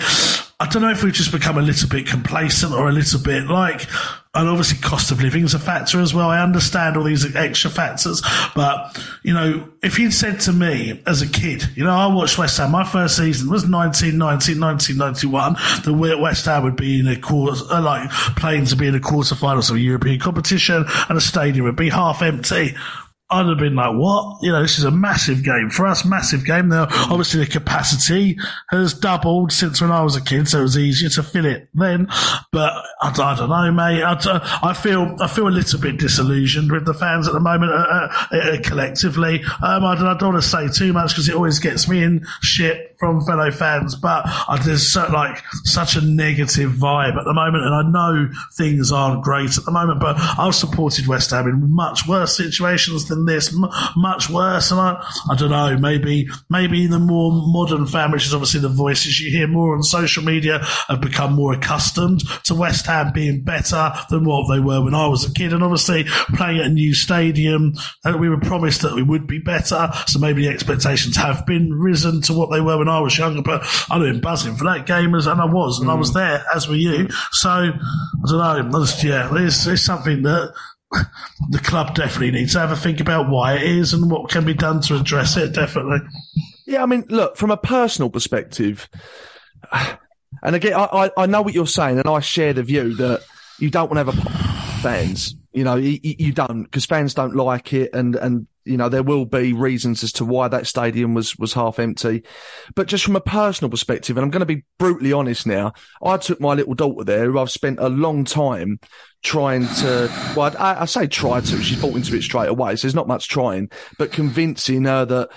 [0.61, 3.45] I don't know if we've just become a little bit complacent or a little bit
[3.45, 3.87] like,
[4.35, 6.29] and obviously cost of living is a factor as well.
[6.29, 8.21] I understand all these extra factors,
[8.53, 12.37] but you know, if you'd said to me as a kid, you know, I watched
[12.37, 17.19] West Ham, my first season was 1990, 1991, that West Ham would be in a
[17.19, 21.21] quarter, uh, like playing to be in a quarterfinals of a European competition and the
[21.21, 22.75] stadium would be half empty.
[23.31, 24.41] I'd have been like, what?
[24.41, 26.69] You know, this is a massive game for us, massive game.
[26.69, 28.39] Now, obviously the capacity
[28.71, 31.69] has doubled since when I was a kid, so it was easier to fill it
[31.75, 32.07] then.
[32.51, 34.01] But I, I don't know, mate.
[34.01, 37.71] I, I, feel, I feel a little bit disillusioned with the fans at the moment,
[37.71, 39.43] uh, uh, uh collectively.
[39.61, 42.25] Um, I, I, don't want to say too much because it always gets me in
[42.41, 44.25] shit from fellow fans, but
[44.65, 49.23] there's so, like such a negative vibe at the moment, and I know things aren't
[49.23, 53.53] great at the moment, but I've supported West Ham in much worse situations than this,
[53.53, 58.25] m- much worse, and I, I don't know, maybe, maybe the more modern fan, which
[58.25, 62.55] is obviously the voices you hear more on social media, have become more accustomed to
[62.55, 66.05] West Ham being better than what they were when I was a kid, and obviously
[66.35, 67.73] playing at a new stadium,
[68.05, 71.73] uh, we were promised that we would be better, so maybe the expectations have been
[71.73, 74.85] risen to what they were when I was younger, but I'd been buzzing for that
[74.85, 75.91] game as, and I was, and mm.
[75.91, 76.15] I was mm.
[76.15, 77.07] there, as were you.
[77.31, 77.73] So, I
[78.25, 80.53] don't know, yeah, it's, it's something that
[81.49, 84.45] the club definitely needs to have a think about why it is and what can
[84.45, 85.99] be done to address it, definitely.
[86.65, 88.89] Yeah, I mean, look, from a personal perspective,
[89.71, 93.21] and again, I, I know what you're saying, and I share the view that
[93.59, 95.35] you don't want to have a fans.
[95.51, 99.03] You know, you, you don't because fans don't like it, and and you know, there
[99.03, 102.23] will be reasons as to why that stadium was, was half empty.
[102.75, 105.73] But just from a personal perspective, and I'm going to be brutally honest now,
[106.03, 108.79] I took my little daughter there who I've spent a long time
[109.21, 112.75] trying to, well, I, I say try to, she's bought into it straight away.
[112.75, 115.29] So there's not much trying, but convincing her that,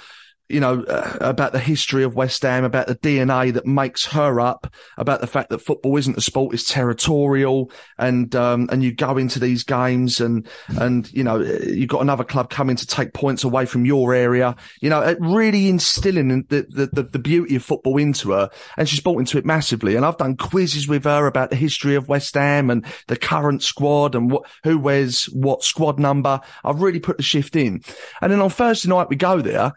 [0.52, 4.38] you know, uh, about the history of West Ham, about the DNA that makes her
[4.38, 7.70] up, about the fact that football isn't a sport, it's territorial.
[7.98, 10.46] And, um, and you go into these games and,
[10.78, 14.54] and, you know, you've got another club coming to take points away from your area,
[14.82, 18.50] you know, it really instilling the, the, the, the beauty of football into her.
[18.76, 19.96] And she's bought into it massively.
[19.96, 23.62] And I've done quizzes with her about the history of West Ham and the current
[23.62, 26.40] squad and what, who wears what squad number.
[26.62, 27.82] I've really put the shift in.
[28.20, 29.72] And then on Thursday night, we go there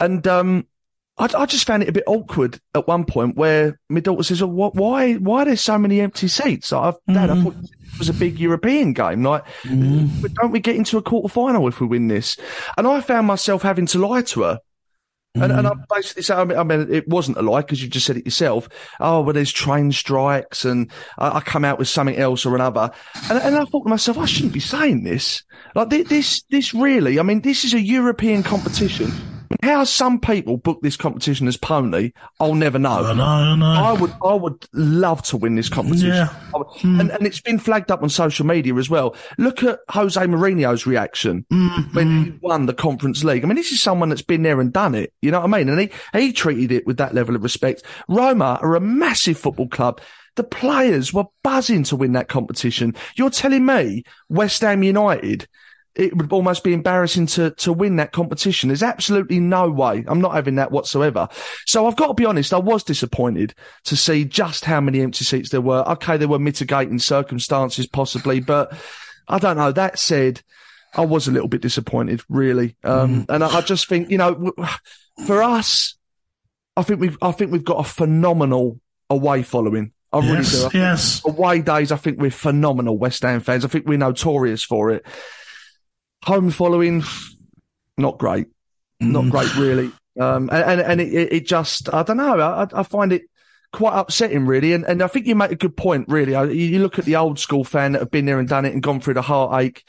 [0.00, 0.66] and um,
[1.18, 4.42] I, I, just found it a bit awkward at one point where my daughter says,
[4.42, 6.72] oh, what, why, why are there so many empty seats?
[6.72, 7.38] I, Dad, mm.
[7.38, 9.22] I thought it was a big European game.
[9.22, 10.34] Like, mm.
[10.34, 12.36] don't we get into a quarter final if we win this?
[12.76, 14.60] And I found myself having to lie to her.
[15.36, 15.84] And, and I mm.
[15.88, 18.26] basically said, I mean, I mean, it wasn't a lie because you just said it
[18.26, 18.68] yourself.
[19.00, 22.90] Oh, well, there's train strikes and I, I come out with something else or another.
[23.30, 25.42] And, and, I thought to myself, I shouldn't be saying this.
[25.74, 29.12] Like this, this really, I mean, this is a European competition
[29.62, 33.04] how some people book this competition as pony, I'll never know.
[33.04, 33.66] I know, I know.
[33.66, 36.08] I would, I would love to win this competition.
[36.08, 36.28] Yeah.
[36.54, 37.00] Hmm.
[37.00, 39.16] And, and it's been flagged up on social media as well.
[39.38, 41.94] Look at Jose Mourinho's reaction mm-hmm.
[41.94, 43.44] when he won the Conference League.
[43.44, 45.12] I mean, this is someone that's been there and done it.
[45.22, 45.68] You know what I mean?
[45.68, 47.82] And he, he treated it with that level of respect.
[48.08, 50.00] Roma are a massive football club.
[50.36, 52.94] The players were buzzing to win that competition.
[53.16, 55.48] You're telling me West Ham United
[55.96, 58.68] it would almost be embarrassing to, to win that competition.
[58.68, 60.04] There's absolutely no way.
[60.06, 61.26] I'm not having that whatsoever.
[61.64, 62.52] So I've got to be honest.
[62.52, 63.54] I was disappointed
[63.84, 65.82] to see just how many empty seats there were.
[65.92, 66.16] Okay.
[66.18, 68.72] There were mitigating circumstances possibly, but
[69.26, 69.72] I don't know.
[69.72, 70.42] That said,
[70.94, 72.76] I was a little bit disappointed, really.
[72.84, 73.34] Um, Mm.
[73.34, 74.52] and I, I just think, you know,
[75.26, 75.96] for us,
[76.76, 79.92] I think we've, I think we've got a phenomenal away following.
[80.12, 80.66] I really Yes, do.
[80.66, 81.22] I yes.
[81.26, 83.64] Away days, I think we're phenomenal West Ham fans.
[83.64, 85.04] I think we're notorious for it.
[86.26, 87.04] Home following,
[87.96, 88.48] not great.
[89.00, 89.12] Mm.
[89.12, 89.92] Not great, really.
[90.18, 92.40] Um, and, and, it, it just, I don't know.
[92.40, 93.22] I, I find it
[93.72, 94.72] quite upsetting, really.
[94.72, 96.32] And, and I think you make a good point, really.
[96.32, 98.72] You you look at the old school fan that have been there and done it
[98.72, 99.84] and gone through the heartache.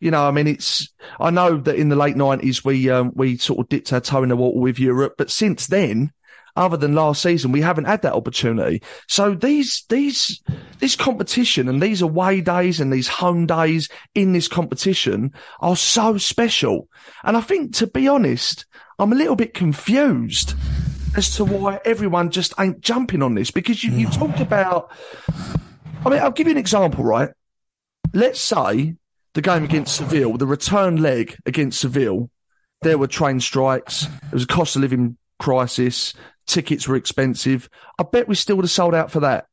[0.00, 0.88] You know, I mean, it's,
[1.20, 4.22] I know that in the late nineties, we, um, we sort of dipped our toe
[4.22, 6.12] in the water with Europe, but since then,
[6.56, 8.82] other than last season, we haven't had that opportunity.
[9.08, 10.42] So these, these,
[10.78, 16.16] this competition and these away days and these home days in this competition are so
[16.18, 16.88] special.
[17.24, 18.66] And I think, to be honest,
[18.98, 20.54] I'm a little bit confused
[21.16, 24.90] as to why everyone just ain't jumping on this because you, you talked about,
[26.04, 27.30] I mean, I'll give you an example, right?
[28.12, 28.96] Let's say
[29.34, 32.30] the game against Seville, the return leg against Seville,
[32.82, 34.04] there were train strikes.
[34.04, 36.14] There was a cost of living crisis.
[36.46, 37.68] Tickets were expensive.
[37.98, 39.46] I bet we still would have sold out for that.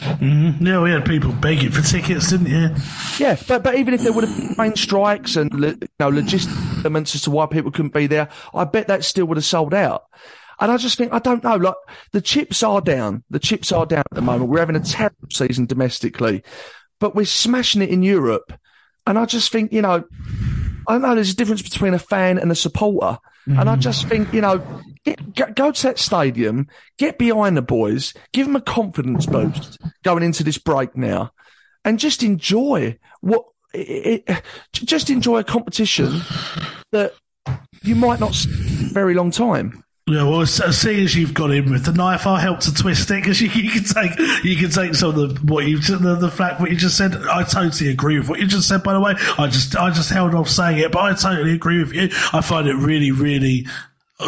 [0.00, 0.60] Mhm.
[0.60, 2.74] Yeah, we had people begging for tickets, didn't you?
[3.18, 6.78] Yeah, but but even if there would have been train strikes and you know logistic
[6.80, 9.72] elements as to why people couldn't be there, I bet that still would have sold
[9.72, 10.02] out.
[10.60, 11.56] And I just think I don't know.
[11.56, 11.74] Like
[12.12, 13.22] the chips are down.
[13.30, 14.50] The chips are down at the moment.
[14.50, 16.42] We're having a terrible season domestically,
[16.98, 18.52] but we're smashing it in Europe.
[19.06, 20.02] And I just think you know,
[20.88, 21.14] I know.
[21.14, 23.18] There's a difference between a fan and a supporter.
[23.46, 24.64] And I just think you know,
[25.04, 26.66] get, go, to that stadium,
[26.96, 31.30] get behind the boys, give them a confidence boost going into this break now
[31.84, 33.44] and just enjoy what
[33.74, 34.42] it, it,
[34.72, 36.22] just enjoy a competition
[36.92, 37.12] that
[37.82, 38.50] you might not see
[38.92, 39.83] very long time.
[40.06, 43.22] Yeah, well, seeing as you've got in with the knife, I'll help to twist it
[43.22, 46.30] because you, you can take you can take some of the what you the, the
[46.30, 47.14] fact what you just said.
[47.14, 48.82] I totally agree with what you just said.
[48.82, 51.78] By the way, I just I just held off saying it, but I totally agree
[51.78, 52.10] with you.
[52.34, 53.66] I find it really really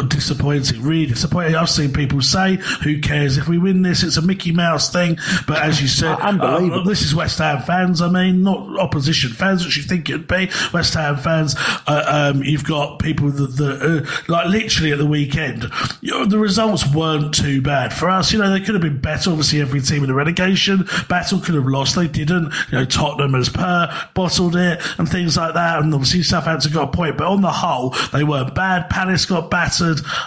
[0.09, 1.55] disappointing, really disappointing.
[1.55, 4.03] I've seen people say, "Who cares if we win this?
[4.03, 6.81] It's a Mickey Mouse thing." But as you said, Unbelievable.
[6.81, 8.01] uh, this is West Ham fans.
[8.01, 10.49] I mean, not opposition fans, which you think it'd be.
[10.73, 11.55] West Ham fans.
[11.87, 15.65] Uh, um, you've got people that, that uh, like literally at the weekend.
[16.01, 18.33] You know, the results weren't too bad for us.
[18.33, 19.29] You know, they could have been better.
[19.29, 21.95] Obviously, every team in the relegation battle could have lost.
[21.95, 22.53] They didn't.
[22.71, 25.81] You know, Tottenham as per bottled it and things like that.
[25.81, 27.17] And obviously, Southampton got a point.
[27.17, 28.89] But on the whole, they weren't bad.
[28.89, 29.76] Palace got battered.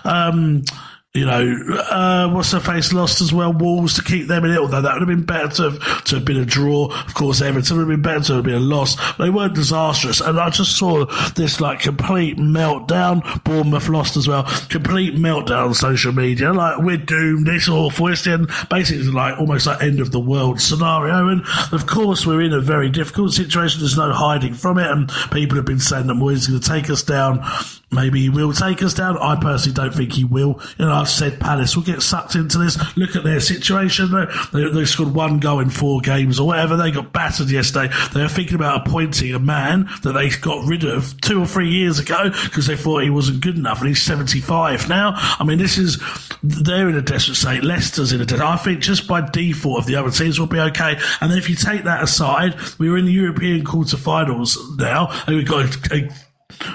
[0.05, 0.65] Um,
[1.13, 3.53] you know, uh, what's her face lost as well.
[3.53, 6.15] Wolves to keep them in it, although that would have been better to have, to
[6.17, 6.85] have been a draw.
[6.87, 8.97] Of course, Everton would have been better to have been a loss.
[9.17, 13.43] They weren't disastrous, and I just saw this like complete meltdown.
[13.43, 14.45] Bournemouth lost as well.
[14.69, 16.53] Complete meltdown on social media.
[16.53, 17.49] Like we're doomed.
[17.49, 18.07] It's awful.
[18.07, 21.27] It's the end, basically like almost like end of the world scenario.
[21.27, 23.81] And of course, we're in a very difficult situation.
[23.81, 26.69] There's no hiding from it, and people have been saying that Moyes is going to
[26.69, 27.45] take us down.
[27.93, 29.19] Maybe he will take us down.
[29.19, 30.61] I personally don't think he will.
[30.79, 32.79] You know, I've said Palace will get sucked into this.
[32.97, 34.13] Look at their situation.
[34.53, 36.77] They, they, scored one goal in four games or whatever.
[36.77, 37.93] They got battered yesterday.
[38.15, 41.69] They were thinking about appointing a man that they got rid of two or three
[41.69, 45.13] years ago because they thought he wasn't good enough and he's 75 now.
[45.17, 46.01] I mean, this is,
[46.43, 47.65] they're in a desperate state.
[47.65, 50.61] Leicester's in a desperate, I think just by default of the other teams will be
[50.61, 50.97] okay.
[51.21, 55.37] And then if you take that aside, we were in the European quarterfinals now and
[55.37, 56.09] we've got a, a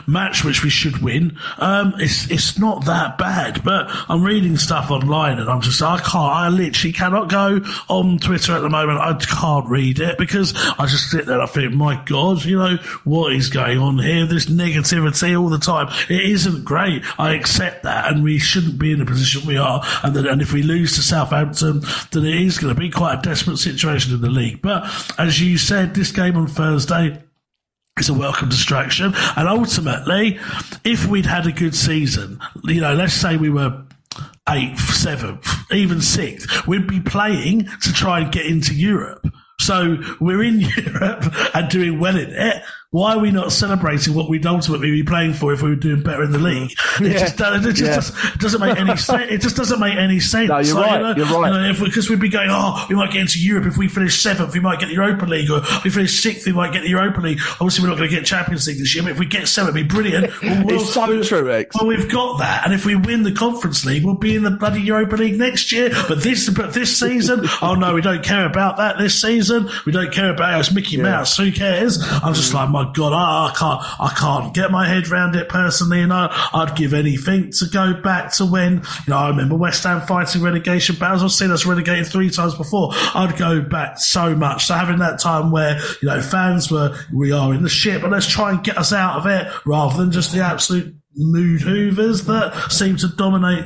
[0.07, 1.37] match which we should win.
[1.57, 5.97] Um, it's it's not that bad, but I'm reading stuff online and I'm just I
[5.97, 8.99] can't I literally cannot go on Twitter at the moment.
[8.99, 12.57] I can't read it because I just sit there and I think, my God, you
[12.57, 14.25] know what is going on here?
[14.25, 15.87] This negativity all the time.
[16.09, 17.03] It isn't great.
[17.19, 19.83] I accept that, and we shouldn't be in the position we are.
[20.03, 23.19] And then, and if we lose to Southampton, then it is going to be quite
[23.19, 24.61] a desperate situation in the league.
[24.61, 24.85] But
[25.17, 27.24] as you said, this game on Thursday.
[27.97, 29.13] It's a welcome distraction.
[29.37, 30.37] And ultimately,
[30.83, 33.83] if we'd had a good season, you know, let's say we were
[34.49, 39.25] eighth, seventh, even sixth, we'd be playing to try and get into Europe.
[39.61, 42.63] So we're in Europe and doing well in it.
[42.95, 46.01] Why are we not celebrating what we'd ultimately be playing for if we were doing
[46.01, 46.71] better in the league?
[47.01, 47.19] It Yeah.
[47.19, 48.29] just, it just, Yeah.
[48.37, 49.23] doesn't make any sense.
[49.29, 50.47] It just doesn't make any sense.
[50.47, 51.17] No, you're Like, right.
[51.17, 51.53] you know, You're right.
[51.53, 54.21] you know, because we'd be going, oh, we might get into Europe if we finish
[54.21, 56.83] seventh, we might get the Europa League, or if we finish sixth, we might get
[56.83, 57.39] the Europa League.
[57.59, 59.75] Obviously, we're not going to get Champions League this year, but if we get seventh,
[59.75, 60.31] it'd be brilliant.
[60.41, 61.75] Well, we'll- It's so true, Ex.
[61.75, 64.51] Well, we've got that, and if we win the Conference League, we'll be in the
[64.51, 65.89] bloody Europa League next year.
[66.07, 69.69] But this, but this season, oh no, we don't care about that this season.
[69.85, 70.59] We don't care about it.
[70.61, 71.35] It's Mickey Mouse.
[71.35, 72.01] Who cares?
[72.23, 75.35] I'm just like, my my god, I, I can't, I can't get my head around
[75.35, 79.29] it personally, and I, I'd give anything to go back to when, you know, I
[79.29, 81.23] remember West Ham fighting relegation battles.
[81.23, 82.89] I've seen us relegated three times before.
[82.93, 84.65] I'd go back so much.
[84.65, 88.11] So having that time where, you know, fans were, we are in the shit, but
[88.11, 92.25] let's try and get us out of it rather than just the absolute mood hoovers
[92.25, 93.65] that seem to dominate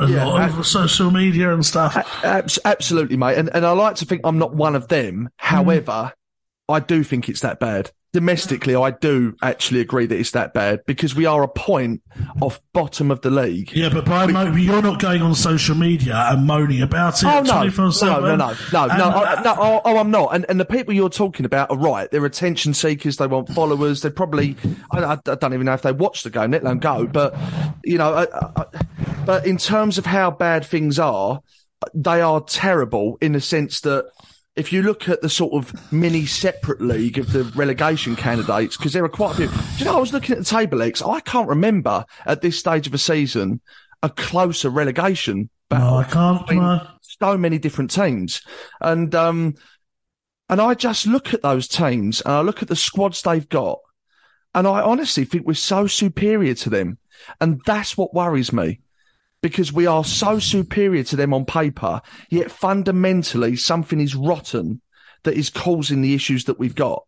[0.00, 1.96] a Yeah, lot of I- social media and stuff.
[2.24, 3.38] Abs- absolutely, mate.
[3.38, 5.28] And, and I like to think I'm not one of them.
[5.38, 5.54] Hmm.
[5.56, 6.12] However,
[6.68, 7.90] I do think it's that bad.
[8.14, 12.00] Domestically, I do actually agree that it's that bad because we are a point
[12.40, 13.72] off bottom of the league.
[13.72, 17.26] Yeah, but by mo- you're not going on social media and moaning about it.
[17.26, 18.06] Oh no, no, 24/7.
[18.06, 20.32] no, no, no, no, And, no, I, no oh, oh, I'm not.
[20.32, 22.08] And and the people you're talking about are right.
[22.08, 23.16] They're attention seekers.
[23.16, 24.02] They want followers.
[24.02, 24.56] They probably,
[24.92, 26.52] I, I, don't even know if they watch the game.
[26.52, 27.08] Let them go.
[27.08, 27.36] But
[27.82, 28.64] you know, I,
[29.26, 31.40] but in terms of how bad things are,
[31.92, 34.08] they are terrible in the sense that.
[34.56, 38.92] If you look at the sort of mini separate league of the relegation candidates, because
[38.92, 39.46] there are quite a few.
[39.48, 41.02] Do you know, I was looking at the table Ex.
[41.02, 43.60] I can't remember at this stage of a season
[44.02, 46.82] a closer relegation battle No, I can't.
[47.00, 48.42] so many different teams.
[48.80, 49.54] And um
[50.48, 53.78] and I just look at those teams and I look at the squads they've got
[54.54, 56.98] and I honestly think we're so superior to them.
[57.40, 58.80] And that's what worries me.
[59.44, 64.80] Because we are so superior to them on paper, yet fundamentally something is rotten
[65.24, 67.04] that is causing the issues that we've got.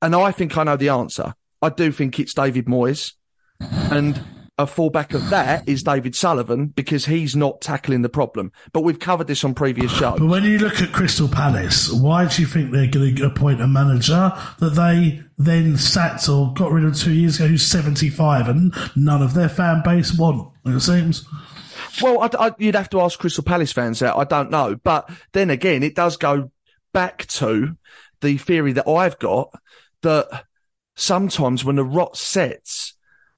[0.00, 1.34] And I think I know the answer.
[1.60, 3.14] I do think it's David Moyes.
[3.58, 4.22] And
[4.56, 8.52] a fallback of that is David Sullivan because he's not tackling the problem.
[8.72, 10.20] But we've covered this on previous shows.
[10.20, 13.60] But when you look at Crystal Palace, why do you think they're going to appoint
[13.60, 18.48] a manager that they then sacked or got rid of two years ago who's 75
[18.48, 21.26] and none of their fan base want, it seems?
[22.02, 24.16] Well, I, I, you'd have to ask Crystal Palace fans that.
[24.16, 24.76] I don't know.
[24.76, 26.50] But then again, it does go
[26.92, 27.76] back to
[28.20, 29.50] the theory that I've got
[30.02, 30.44] that
[30.96, 32.94] sometimes when the rot sets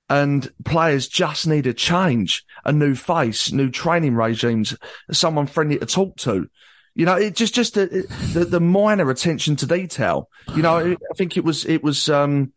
[0.09, 4.76] and players just need a change, a new face, new training regimes,
[5.11, 6.48] someone friendly to talk to.
[6.94, 10.30] You know, it just, just the, the, the minor attention to detail.
[10.54, 12.52] You know, I think it was, it was, um,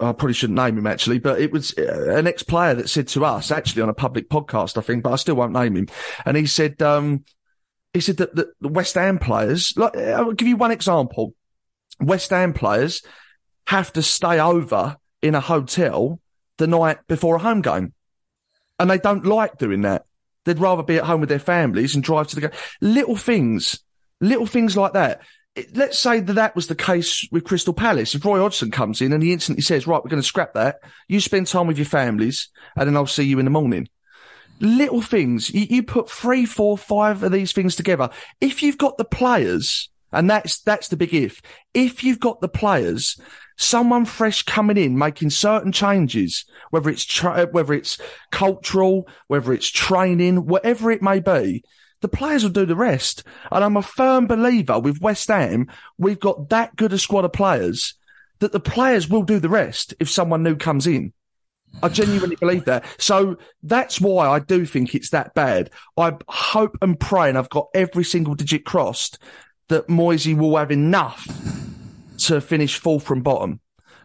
[0.00, 3.24] I probably shouldn't name him actually, but it was uh, an ex-player that said to
[3.24, 5.88] us actually on a public podcast, I think, but I still won't name him.
[6.24, 7.24] And he said, um,
[7.92, 11.34] he said that the, the West Ham players, like, I'll give you one example.
[12.00, 13.02] West Ham players
[13.66, 16.20] have to stay over in a hotel
[16.58, 17.92] the night before a home game.
[18.78, 20.04] And they don't like doing that.
[20.44, 22.58] They'd rather be at home with their families and drive to the game.
[22.80, 23.80] Little things,
[24.20, 25.22] little things like that.
[25.74, 28.14] Let's say that that was the case with Crystal Palace.
[28.14, 30.80] If Roy Hodgson comes in and he instantly says, right, we're going to scrap that.
[31.08, 33.88] You spend time with your families and then I'll see you in the morning.
[34.60, 35.50] Little things.
[35.50, 38.10] You, you put three, four, five of these things together.
[38.40, 41.42] If you've got the players, and that's, that's the big if.
[41.74, 43.20] If you've got the players,
[43.56, 47.98] someone fresh coming in, making certain changes, whether it's, tra- whether it's
[48.30, 51.62] cultural, whether it's training, whatever it may be,
[52.00, 53.24] the players will do the rest.
[53.50, 57.32] And I'm a firm believer with West Ham, we've got that good a squad of
[57.32, 57.94] players
[58.40, 61.12] that the players will do the rest if someone new comes in.
[61.82, 62.84] I genuinely believe that.
[62.98, 65.70] So that's why I do think it's that bad.
[65.96, 69.18] I hope and pray, and I've got every single digit crossed,
[69.68, 71.26] that Moisey will have enough
[72.18, 73.60] to finish fourth from bottom.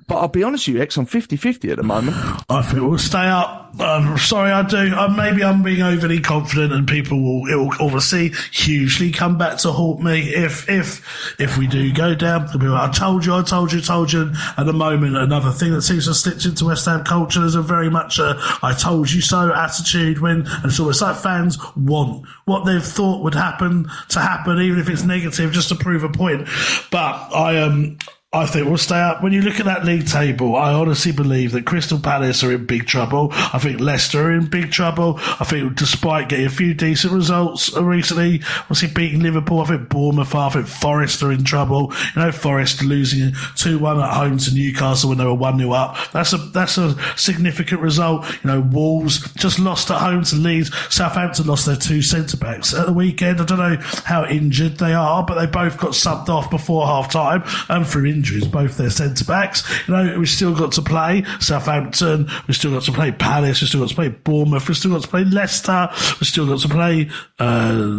[0.07, 2.17] But I'll be honest with you, Ex, I'm 50-50 at the moment.
[2.49, 3.63] I think we'll stay up.
[3.79, 4.93] I'm sorry, I do.
[4.95, 9.57] Uh, maybe I'm being overly confident, and people will, it will obviously hugely come back
[9.59, 12.47] to haunt me if if if we do go down.
[12.59, 14.31] Be like, I told you, I told you, told you.
[14.57, 17.63] At the moment, another thing that seems to slipped into West Ham culture is a
[17.63, 20.19] very much a "I told you so" attitude.
[20.19, 24.79] When and so it's like fans want what they've thought would happen to happen, even
[24.79, 26.47] if it's negative, just to prove a point.
[26.91, 27.97] But I um.
[28.35, 29.21] I think we'll stay up.
[29.21, 32.65] When you look at that league table, I honestly believe that Crystal Palace are in
[32.65, 33.29] big trouble.
[33.31, 35.19] I think Leicester are in big trouble.
[35.19, 40.33] I think despite getting a few decent results recently, obviously beating Liverpool, I think Bournemouth
[40.33, 41.93] are, I think Forest are in trouble.
[42.15, 45.95] You know, Forest losing 2-1 at home to Newcastle when they were 1-0 up.
[46.11, 48.25] That's a, that's a significant result.
[48.43, 50.71] You know, Wolves just lost at home to Leeds.
[50.89, 53.41] Southampton lost their two centre backs at the weekend.
[53.41, 57.11] I don't know how injured they are, but they both got subbed off before half
[57.11, 59.69] time and through injuries, both their centre backs.
[59.87, 62.29] You know, we've still got to play Southampton.
[62.47, 63.61] We've still got to play Palace.
[63.61, 64.67] We've still got to play Bournemouth.
[64.67, 65.89] We've still got to play Leicester.
[65.91, 67.09] We've still got to play,
[67.39, 67.97] uh,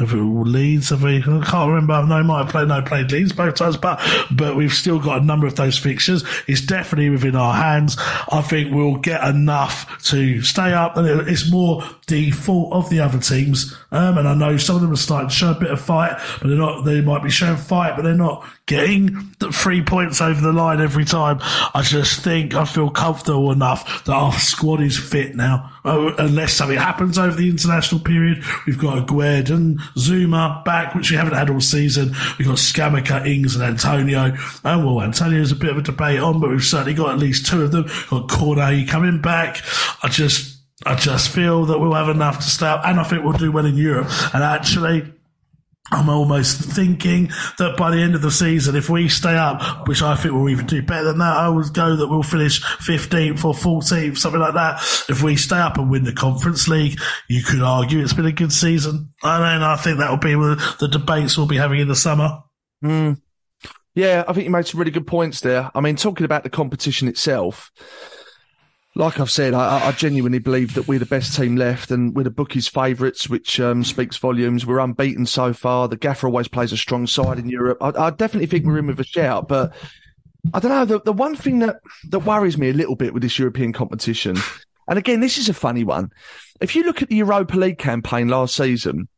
[0.00, 1.18] if it Leeds, have we?
[1.18, 2.06] I can't remember.
[2.06, 5.24] No, might have played, no, played Leeds both times, but, but we've still got a
[5.24, 6.24] number of those fixtures.
[6.46, 7.96] It's definitely within our hands.
[7.98, 13.00] I think we'll get enough to stay up and it's more the fault of the
[13.00, 13.76] other teams.
[13.90, 16.18] Um, and I know some of them are starting to show a bit of fight,
[16.40, 20.40] but they're not, they might be showing fight, but they're not getting three points over
[20.40, 21.38] the line every time.
[21.42, 25.70] I just think I feel comfortable enough that our squad is fit now.
[25.84, 31.10] Oh, unless something happens over the international period, we've got Aguerd and Zuma back, which
[31.10, 32.14] we haven't had all season.
[32.38, 34.34] We've got Scamacca, Ings, and Antonio.
[34.64, 37.46] And well, Antonio's a bit of a debate on, but we've certainly got at least
[37.46, 37.84] two of them.
[37.84, 39.60] We've got Cornet coming back.
[40.02, 43.22] I just, I just feel that we'll have enough to stay up, and I think
[43.24, 44.08] we'll do well in Europe.
[44.32, 45.12] And actually,
[45.90, 50.00] I'm almost thinking that by the end of the season, if we stay up, which
[50.00, 53.44] I think we'll even do better than that, I would go that we'll finish 15th
[53.44, 54.80] or 14th, something like that.
[55.10, 58.32] If we stay up and win the Conference League, you could argue it's been a
[58.32, 59.12] good season.
[59.22, 62.42] And then I think that will be the debates we'll be having in the summer.
[62.82, 63.20] Mm.
[63.94, 65.70] Yeah, I think you made some really good points there.
[65.74, 67.70] I mean, talking about the competition itself,
[68.96, 72.22] like I've said, I, I, genuinely believe that we're the best team left and we're
[72.22, 74.64] the bookies' favourites, which um, speaks volumes.
[74.64, 75.88] We're unbeaten so far.
[75.88, 77.78] The Gaffer always plays a strong side in Europe.
[77.80, 79.74] I, I definitely think we're in with a shout, but
[80.52, 80.84] I don't know.
[80.84, 81.80] The, the one thing that,
[82.10, 84.36] that worries me a little bit with this European competition,
[84.88, 86.10] and again, this is a funny one.
[86.60, 89.08] If you look at the Europa League campaign last season,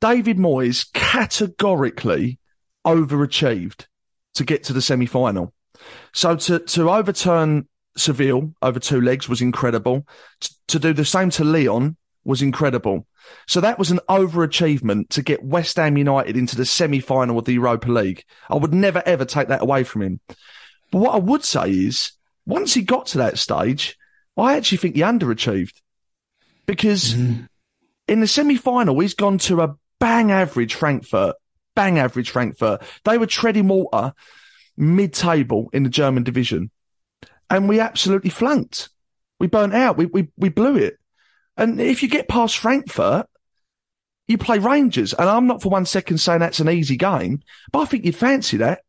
[0.00, 2.38] David Moyes categorically
[2.86, 3.86] overachieved
[4.34, 5.52] to get to the semi final.
[6.12, 7.66] So to, to overturn
[8.00, 10.06] Seville over two legs was incredible.
[10.40, 13.06] T- to do the same to Lyon was incredible.
[13.46, 17.52] So that was an overachievement to get West Ham United into the semi-final of the
[17.52, 18.24] Europa League.
[18.48, 20.20] I would never ever take that away from him.
[20.90, 22.12] But what I would say is,
[22.46, 23.96] once he got to that stage,
[24.36, 25.74] I actually think he underachieved
[26.66, 27.44] because mm-hmm.
[28.08, 31.36] in the semi-final he's gone to a bang average Frankfurt,
[31.76, 32.82] bang average Frankfurt.
[33.04, 34.14] They were treading water
[34.76, 36.70] mid-table in the German division
[37.50, 38.88] and we absolutely flunked.
[39.38, 39.96] We burnt out.
[39.96, 40.98] We, we, we blew it.
[41.56, 43.26] And if you get past Frankfurt,
[44.28, 45.12] you play Rangers.
[45.12, 47.42] And I'm not for one second saying that's an easy game,
[47.72, 48.82] but I think you'd fancy that.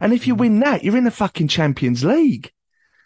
[0.00, 2.52] And if you win that, you're in the fucking Champions League.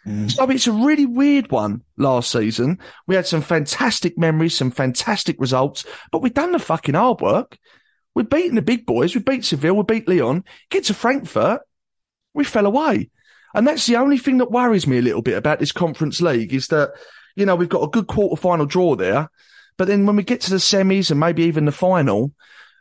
[0.05, 0.31] Mm.
[0.31, 2.79] So it's a really weird one last season.
[3.07, 7.57] We had some fantastic memories, some fantastic results, but we've done the fucking hard work.
[8.15, 9.13] We've beaten the big boys.
[9.13, 9.75] We beat Seville.
[9.75, 10.43] We beat Lyon.
[10.71, 11.61] Get to Frankfurt.
[12.33, 13.09] We fell away.
[13.53, 16.53] And that's the only thing that worries me a little bit about this conference league
[16.53, 16.93] is that,
[17.35, 19.29] you know, we've got a good quarter final draw there.
[19.77, 22.33] But then when we get to the semis and maybe even the final,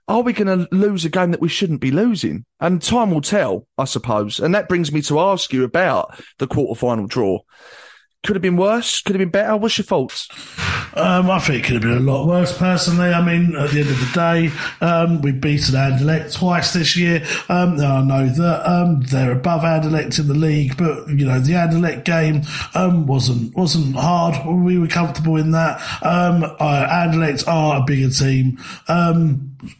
[0.08, 2.44] are we going to lose a game that we shouldn't be losing?
[2.60, 4.38] And time will tell, I suppose.
[4.38, 7.40] And that brings me to ask you about the quarter final draw.
[8.24, 9.02] Could have been worse.
[9.02, 9.56] Could have been better.
[9.56, 10.28] What's your thoughts?
[10.96, 13.10] Um, I think it could have been a lot worse, personally.
[13.10, 17.22] I mean, at the end of the day, um, we've beaten Anderlecht twice this year.
[17.50, 21.52] Um, I know that um, they're above Anderlecht in the league, but you know the
[21.52, 22.42] Anderlecht game
[22.74, 24.34] um, wasn't wasn't hard.
[24.46, 25.80] We were comfortable in that.
[26.02, 28.58] Um, uh, Anderlecht are a bigger team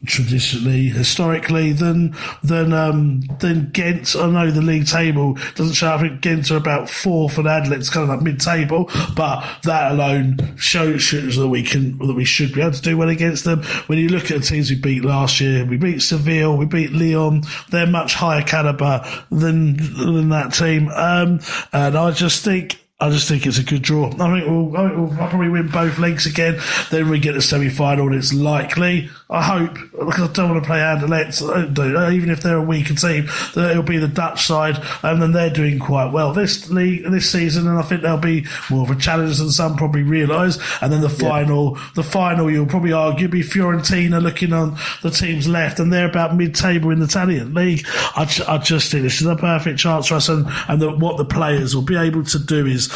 [0.05, 4.15] traditionally, historically, than than um, than Gent.
[4.17, 5.95] I know the league table doesn't show.
[5.95, 8.91] I think Gent are about fourth, and Anderlecht's kind of like mid-table.
[9.15, 12.97] But that alone shows, shows that we can that we should be able to do
[12.97, 13.63] well against them.
[13.87, 16.93] When you look at the teams we beat last year, we beat Seville, we beat
[16.93, 17.43] Lyon.
[17.71, 21.41] They're much higher caliber than than that team, um,
[21.73, 24.07] and I just think I just think it's a good draw.
[24.07, 26.59] I think we'll, I think we'll probably win both legs again.
[26.91, 30.63] Then we get the semi final, and it's likely, I hope, because I don't want
[30.63, 34.07] to play Anderlecht, do uh, even if they're a weaker team, that it'll be the
[34.07, 38.03] Dutch side, and then they're doing quite well this league, this season, and I think
[38.03, 40.59] they'll be more of a challenge than some probably realise.
[40.81, 41.91] And then the final, yeah.
[41.97, 46.37] the final, you'll probably argue, be Fiorentina looking on the team's left, and they're about
[46.37, 47.85] mid table in the Italian league.
[47.89, 51.17] I, I just think this is a perfect chance for us, and, and the, what
[51.17, 52.93] the players will be able to do is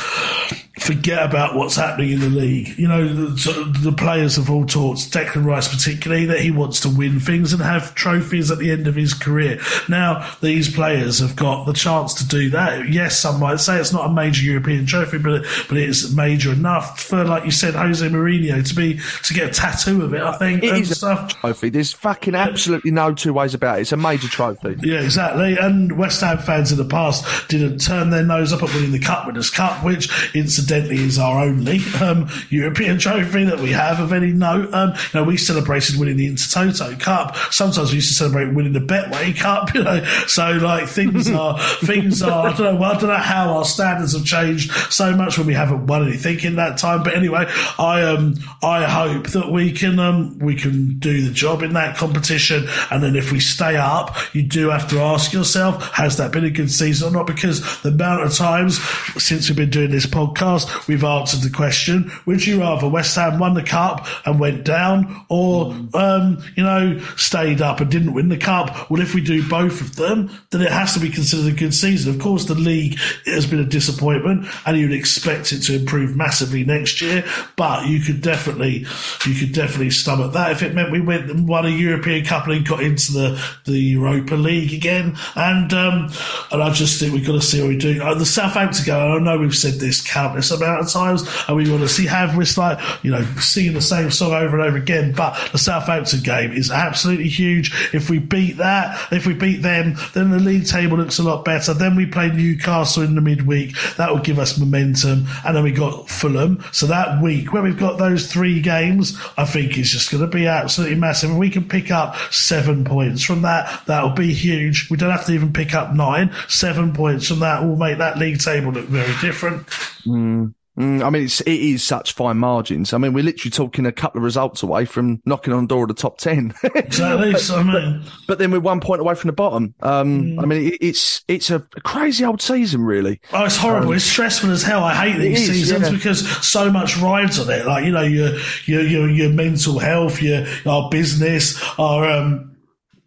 [0.81, 2.79] forget about what's happening in the league.
[2.79, 6.89] You know, the, the, players have all taught Declan Rice particularly that he wants to
[6.89, 9.61] win things and have trophies at the end of his career.
[9.91, 12.89] Now, these players have got the chance to do that.
[12.89, 17.01] Yes, some might say it's not a major European trophy, but but it's major enough
[17.01, 20.23] for, like you said, Jose Mourinho to be to get a tattoo of it.
[20.23, 21.31] I think it is stuff.
[21.31, 21.69] a trophy.
[21.69, 23.83] There's fucking absolutely no two ways about it.
[23.83, 24.77] It's a major trophy.
[24.83, 25.59] Yeah, exactly.
[25.59, 28.99] And West Ham fans in the past didn't turn their nose up at winning the
[28.99, 34.01] Cup Winners' Cup which incidentally incidentally is our only um, European trophy that we have
[34.01, 34.73] of any note.
[34.73, 37.37] Um, you know, we celebrated winning the Intertoto Cup.
[37.53, 39.71] Sometimes we used to celebrate winning the Betway Cup.
[39.81, 42.49] You know, so like things are things are.
[42.49, 42.85] I don't know.
[42.85, 46.41] I don't know how our standards have changed so much when we haven't won anything
[46.41, 47.03] in that time.
[47.03, 47.47] But anyway,
[47.79, 51.97] I um I hope that we can um we can do the job in that
[51.97, 56.33] competition, and then if we stay up, you do have to ask yourself, has that
[56.33, 57.27] been a good season or not?
[57.27, 58.83] Because the amount of times
[59.23, 63.39] since we've been doing this podcast, we've answered the question: Would you rather West Ham
[63.39, 68.29] won the cup and went down, or um you know stayed up and didn't win
[68.29, 68.91] the cup?
[68.91, 71.75] Well, if we do both of them, then it has to be considered a good
[71.75, 72.15] season.
[72.15, 76.65] Of course, the league has been a disappointment, and you'd expect it to improve massively
[76.65, 77.25] next year.
[77.57, 78.87] But you could definitely,
[79.27, 82.47] you could definitely stomach that if it meant we went and won a European Cup
[82.47, 85.17] and got into the, the Europa League again.
[85.37, 86.11] And um,
[86.51, 87.99] and I just think we've got to see what we do.
[87.99, 91.83] The Southampton game, I know we've said this countless amount of times, and we want
[91.83, 95.13] to see have this like you know singing the same song over and over again.
[95.13, 97.73] But the Southampton game is absolutely huge.
[97.95, 101.45] If we beat that, if we beat them, then the league table looks a lot
[101.45, 101.75] better.
[101.75, 103.75] Then we play Newcastle in the midweek.
[103.97, 105.27] That will give us momentum.
[105.45, 106.63] And then we got Fulham.
[106.73, 110.27] So that week, when we've got those three games, I think it's just going to
[110.27, 111.31] be absolutely massive.
[111.31, 113.85] And we can pick up seven points from that.
[113.87, 114.89] That'll be huge.
[114.91, 116.33] We don't have to even pick up nine.
[116.49, 119.67] Seven points from that will make that league table look very different.
[120.07, 120.40] Mm,
[120.77, 122.93] I mean, it's, it is such fine margins.
[122.93, 125.83] I mean, we're literally talking a couple of results away from knocking on the door
[125.83, 126.55] of the top 10.
[126.75, 127.35] Exactly.
[127.39, 129.75] so, I mean, but then we're one point away from the bottom.
[129.81, 133.21] Um, I mean, it, it's, it's a crazy old season, really.
[133.33, 133.93] Oh, it's horrible.
[133.93, 134.83] it's stressful as hell.
[134.83, 135.91] I hate these is, seasons yeah.
[135.91, 137.67] because so much rides on it.
[137.67, 142.50] Like, you know, your, your, your, your mental health, your, our business, our, um,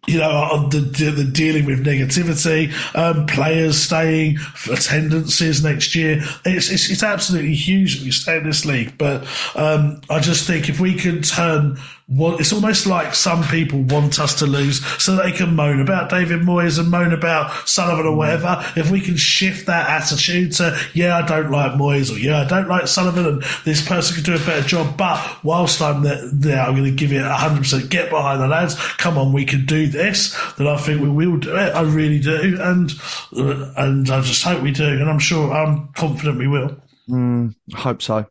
[0.06, 4.38] you know, the, the dealing with negativity, um, players staying,
[4.70, 6.20] attendances next year.
[6.44, 8.96] It's, it's, it's absolutely huge that we stay in this league.
[8.98, 13.80] But, um, I just think if we can turn what it's almost like some people
[13.82, 18.06] want us to lose so they can moan about David Moyes and moan about Sullivan
[18.06, 18.62] or whatever.
[18.76, 22.44] If we can shift that attitude to, yeah, I don't like Moyes or yeah, I
[22.44, 26.28] don't like Sullivan and this person could do a better job, but whilst I'm there,
[26.30, 28.74] there I'm going to give it 100% get behind the lads.
[28.96, 30.38] Come on, we can do this.
[30.58, 31.74] Then I think we will do it.
[31.74, 32.58] I really do.
[32.60, 32.92] And,
[33.34, 34.86] uh, and I just hope we do.
[34.86, 36.76] And I'm sure, I'm confident we will.
[37.08, 38.26] Mm, hope so.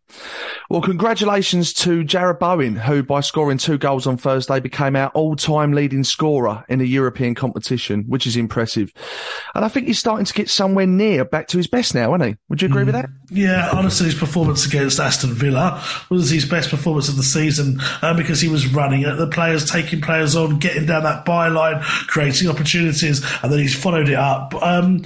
[0.69, 5.73] Well, congratulations to Jarrod Bowen, who by scoring two goals on Thursday became our all-time
[5.73, 8.91] leading scorer in a European competition, which is impressive.
[9.53, 12.27] And I think he's starting to get somewhere near back to his best now, isn't
[12.27, 12.35] he?
[12.49, 13.09] Would you agree with that?
[13.29, 18.15] Yeah, honestly, his performance against Aston Villa was his best performance of the season uh,
[18.15, 22.49] because he was running at the players, taking players on, getting down that byline, creating
[22.49, 24.99] opportunities, and then he's followed it up um,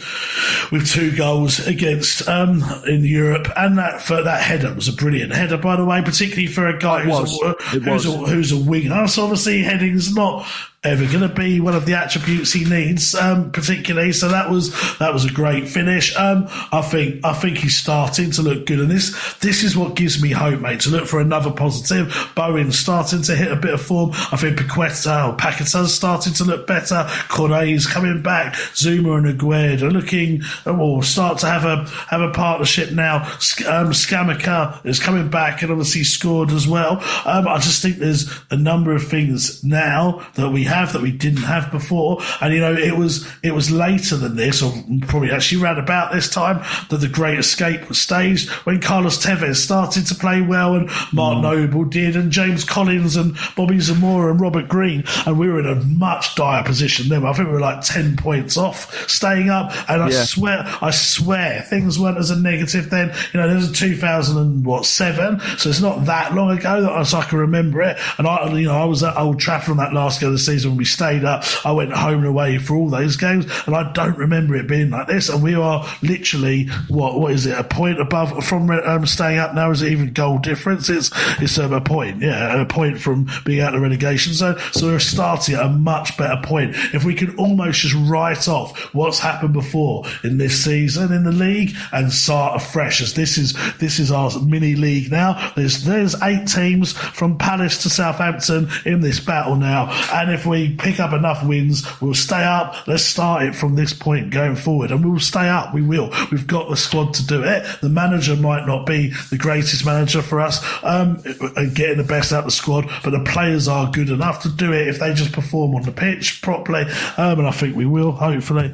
[0.71, 5.33] with two goals against um, in Europe, and that for that header was a brilliant
[5.33, 9.07] header, by the way, particularly for a guy who's, a, who's, a, who's a winger.
[9.07, 10.47] So obviously, heading's not
[10.87, 14.13] ever going to be one of the attributes he needs, um, particularly.
[14.13, 16.15] So that was that was a great finish.
[16.15, 19.95] Um, I think I think he's starting to look good, and this this is what
[19.95, 20.81] gives me hope, mate.
[20.81, 22.31] To look for another positive.
[22.35, 24.11] Bowen's starting to hit a bit of form.
[24.13, 27.05] I think Paqueta or Paqueta's starting to look better.
[27.27, 28.55] Cornet's coming back.
[28.75, 30.41] Zuma and Aguerd are looking.
[30.65, 33.27] Will start to have a have a partnership now.
[33.67, 37.03] Um, is coming back and obviously scored as well.
[37.25, 41.11] Um, I just think there's a number of things now that we have that we
[41.11, 44.71] didn't have before, and you know it was it was later than this, or
[45.07, 49.55] probably actually around about this time that the Great Escape was staged when Carlos Tevez
[49.57, 51.41] started to play well, and Mark mm.
[51.41, 55.65] Noble did, and James Collins and Bobby Zamora and Robert Green, and we were in
[55.67, 57.25] a much dire position then.
[57.25, 60.23] I think we were like ten points off staying up, and I Yeah.
[60.23, 63.13] swear, I swear, things weren't as a negative then.
[63.33, 66.91] You know, there's a 2000 and what seven, so it's not that long ago that
[66.91, 67.97] I, so I can remember it.
[68.17, 70.39] And I, you know, I was at Old Trafford on that last game of the
[70.39, 71.43] season when we stayed up.
[71.65, 74.89] I went home and away for all those games, and I don't remember it being
[74.89, 75.29] like this.
[75.29, 77.57] And we are literally what what is it?
[77.57, 79.71] A point above from um, staying up now?
[79.71, 80.89] Is it even goal difference?
[80.89, 84.33] It's it's um, a point, yeah, a point from being out of the relegation.
[84.33, 86.75] So so we're starting at a much better point.
[86.93, 91.31] If we can almost just write off what's happened before in this season in the
[91.31, 95.51] league and start afresh, as this is this is our mini league now.
[95.55, 100.75] There's there's eight teams from Palace to Southampton in this battle now, and if we
[100.75, 102.87] pick up enough wins, we'll stay up.
[102.87, 105.73] Let's start it from this point going forward, and we'll stay up.
[105.73, 106.11] We will.
[106.31, 107.65] We've got the squad to do it.
[107.81, 111.21] The manager might not be the greatest manager for us, um,
[111.55, 114.49] and getting the best out of the squad, but the players are good enough to
[114.49, 116.83] do it if they just perform on the pitch properly.
[117.17, 118.73] Um, and I think we will, hopefully.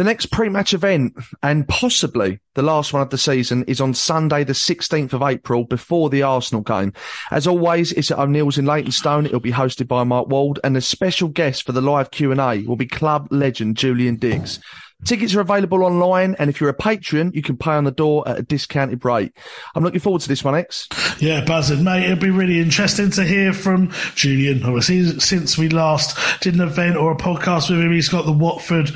[0.00, 4.44] The next pre-match event, and possibly the last one of the season, is on Sunday,
[4.44, 6.94] the 16th of April, before the Arsenal game.
[7.30, 9.26] As always, it's at O'Neill's in Leytonstone.
[9.26, 12.76] It'll be hosted by Mark Wald, and the special guest for the live Q&A will
[12.76, 14.58] be club legend Julian Dicks.
[15.04, 18.26] Tickets are available online, and if you're a patron, you can pay on the door
[18.26, 19.36] at a discounted rate.
[19.74, 20.88] I'm looking forward to this one, Ex.
[21.18, 22.04] Yeah, buzzing, mate.
[22.04, 24.62] It'll be really interesting to hear from Julian.
[24.64, 28.32] Obviously, since we last did an event or a podcast with him, he's got the
[28.32, 28.90] Watford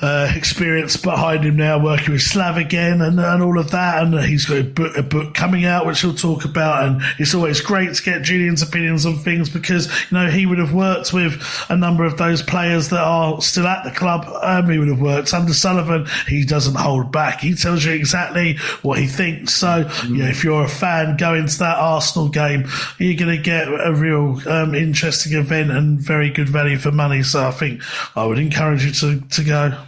[0.00, 4.02] uh, experience behind him now, working with Slav again and, and all of that.
[4.02, 6.84] And he's got a book, a book coming out, which he'll talk about.
[6.84, 10.58] And it's always great to get Julian's opinions on things because, you know, he would
[10.58, 14.26] have worked with a number of those players that are still at the club.
[14.42, 16.06] Um, he would have worked under Sullivan.
[16.26, 17.40] He doesn't hold back.
[17.40, 19.54] He tells you exactly what he thinks.
[19.54, 22.66] So, you know, if you're a fan, go into that Arsenal game.
[22.98, 27.22] You're going to get a real um, interesting event and very good value for money.
[27.22, 27.82] So I think
[28.16, 29.78] I would encourage you to, to go.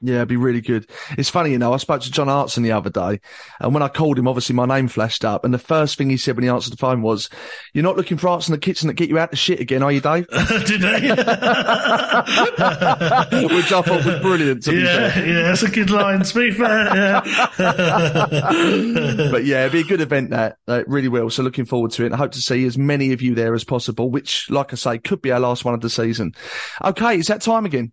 [0.00, 0.88] Yeah, it'd be really good.
[1.16, 3.20] It's funny, you know, I spoke to John Hartson the other day,
[3.60, 6.16] and when I called him, obviously my name flashed up, and the first thing he
[6.16, 7.28] said when he answered the phone was,
[7.74, 9.82] "You're not looking for arts in the kitchen that get you out of shit again,
[9.82, 10.26] are you, Dave?"
[10.66, 11.08] Did they?
[13.48, 14.62] Which I thought was brilliant.
[14.64, 16.22] To be yeah, yeah, that's a good line.
[16.22, 17.20] To be fair, yeah.
[19.30, 20.30] but yeah, it'd be a good event.
[20.30, 21.30] That it really will.
[21.30, 22.12] So looking forward to it.
[22.12, 24.10] I hope to see as many of you there as possible.
[24.10, 26.34] Which, like I say, could be our last one of the season.
[26.84, 27.92] Okay, it's that time again.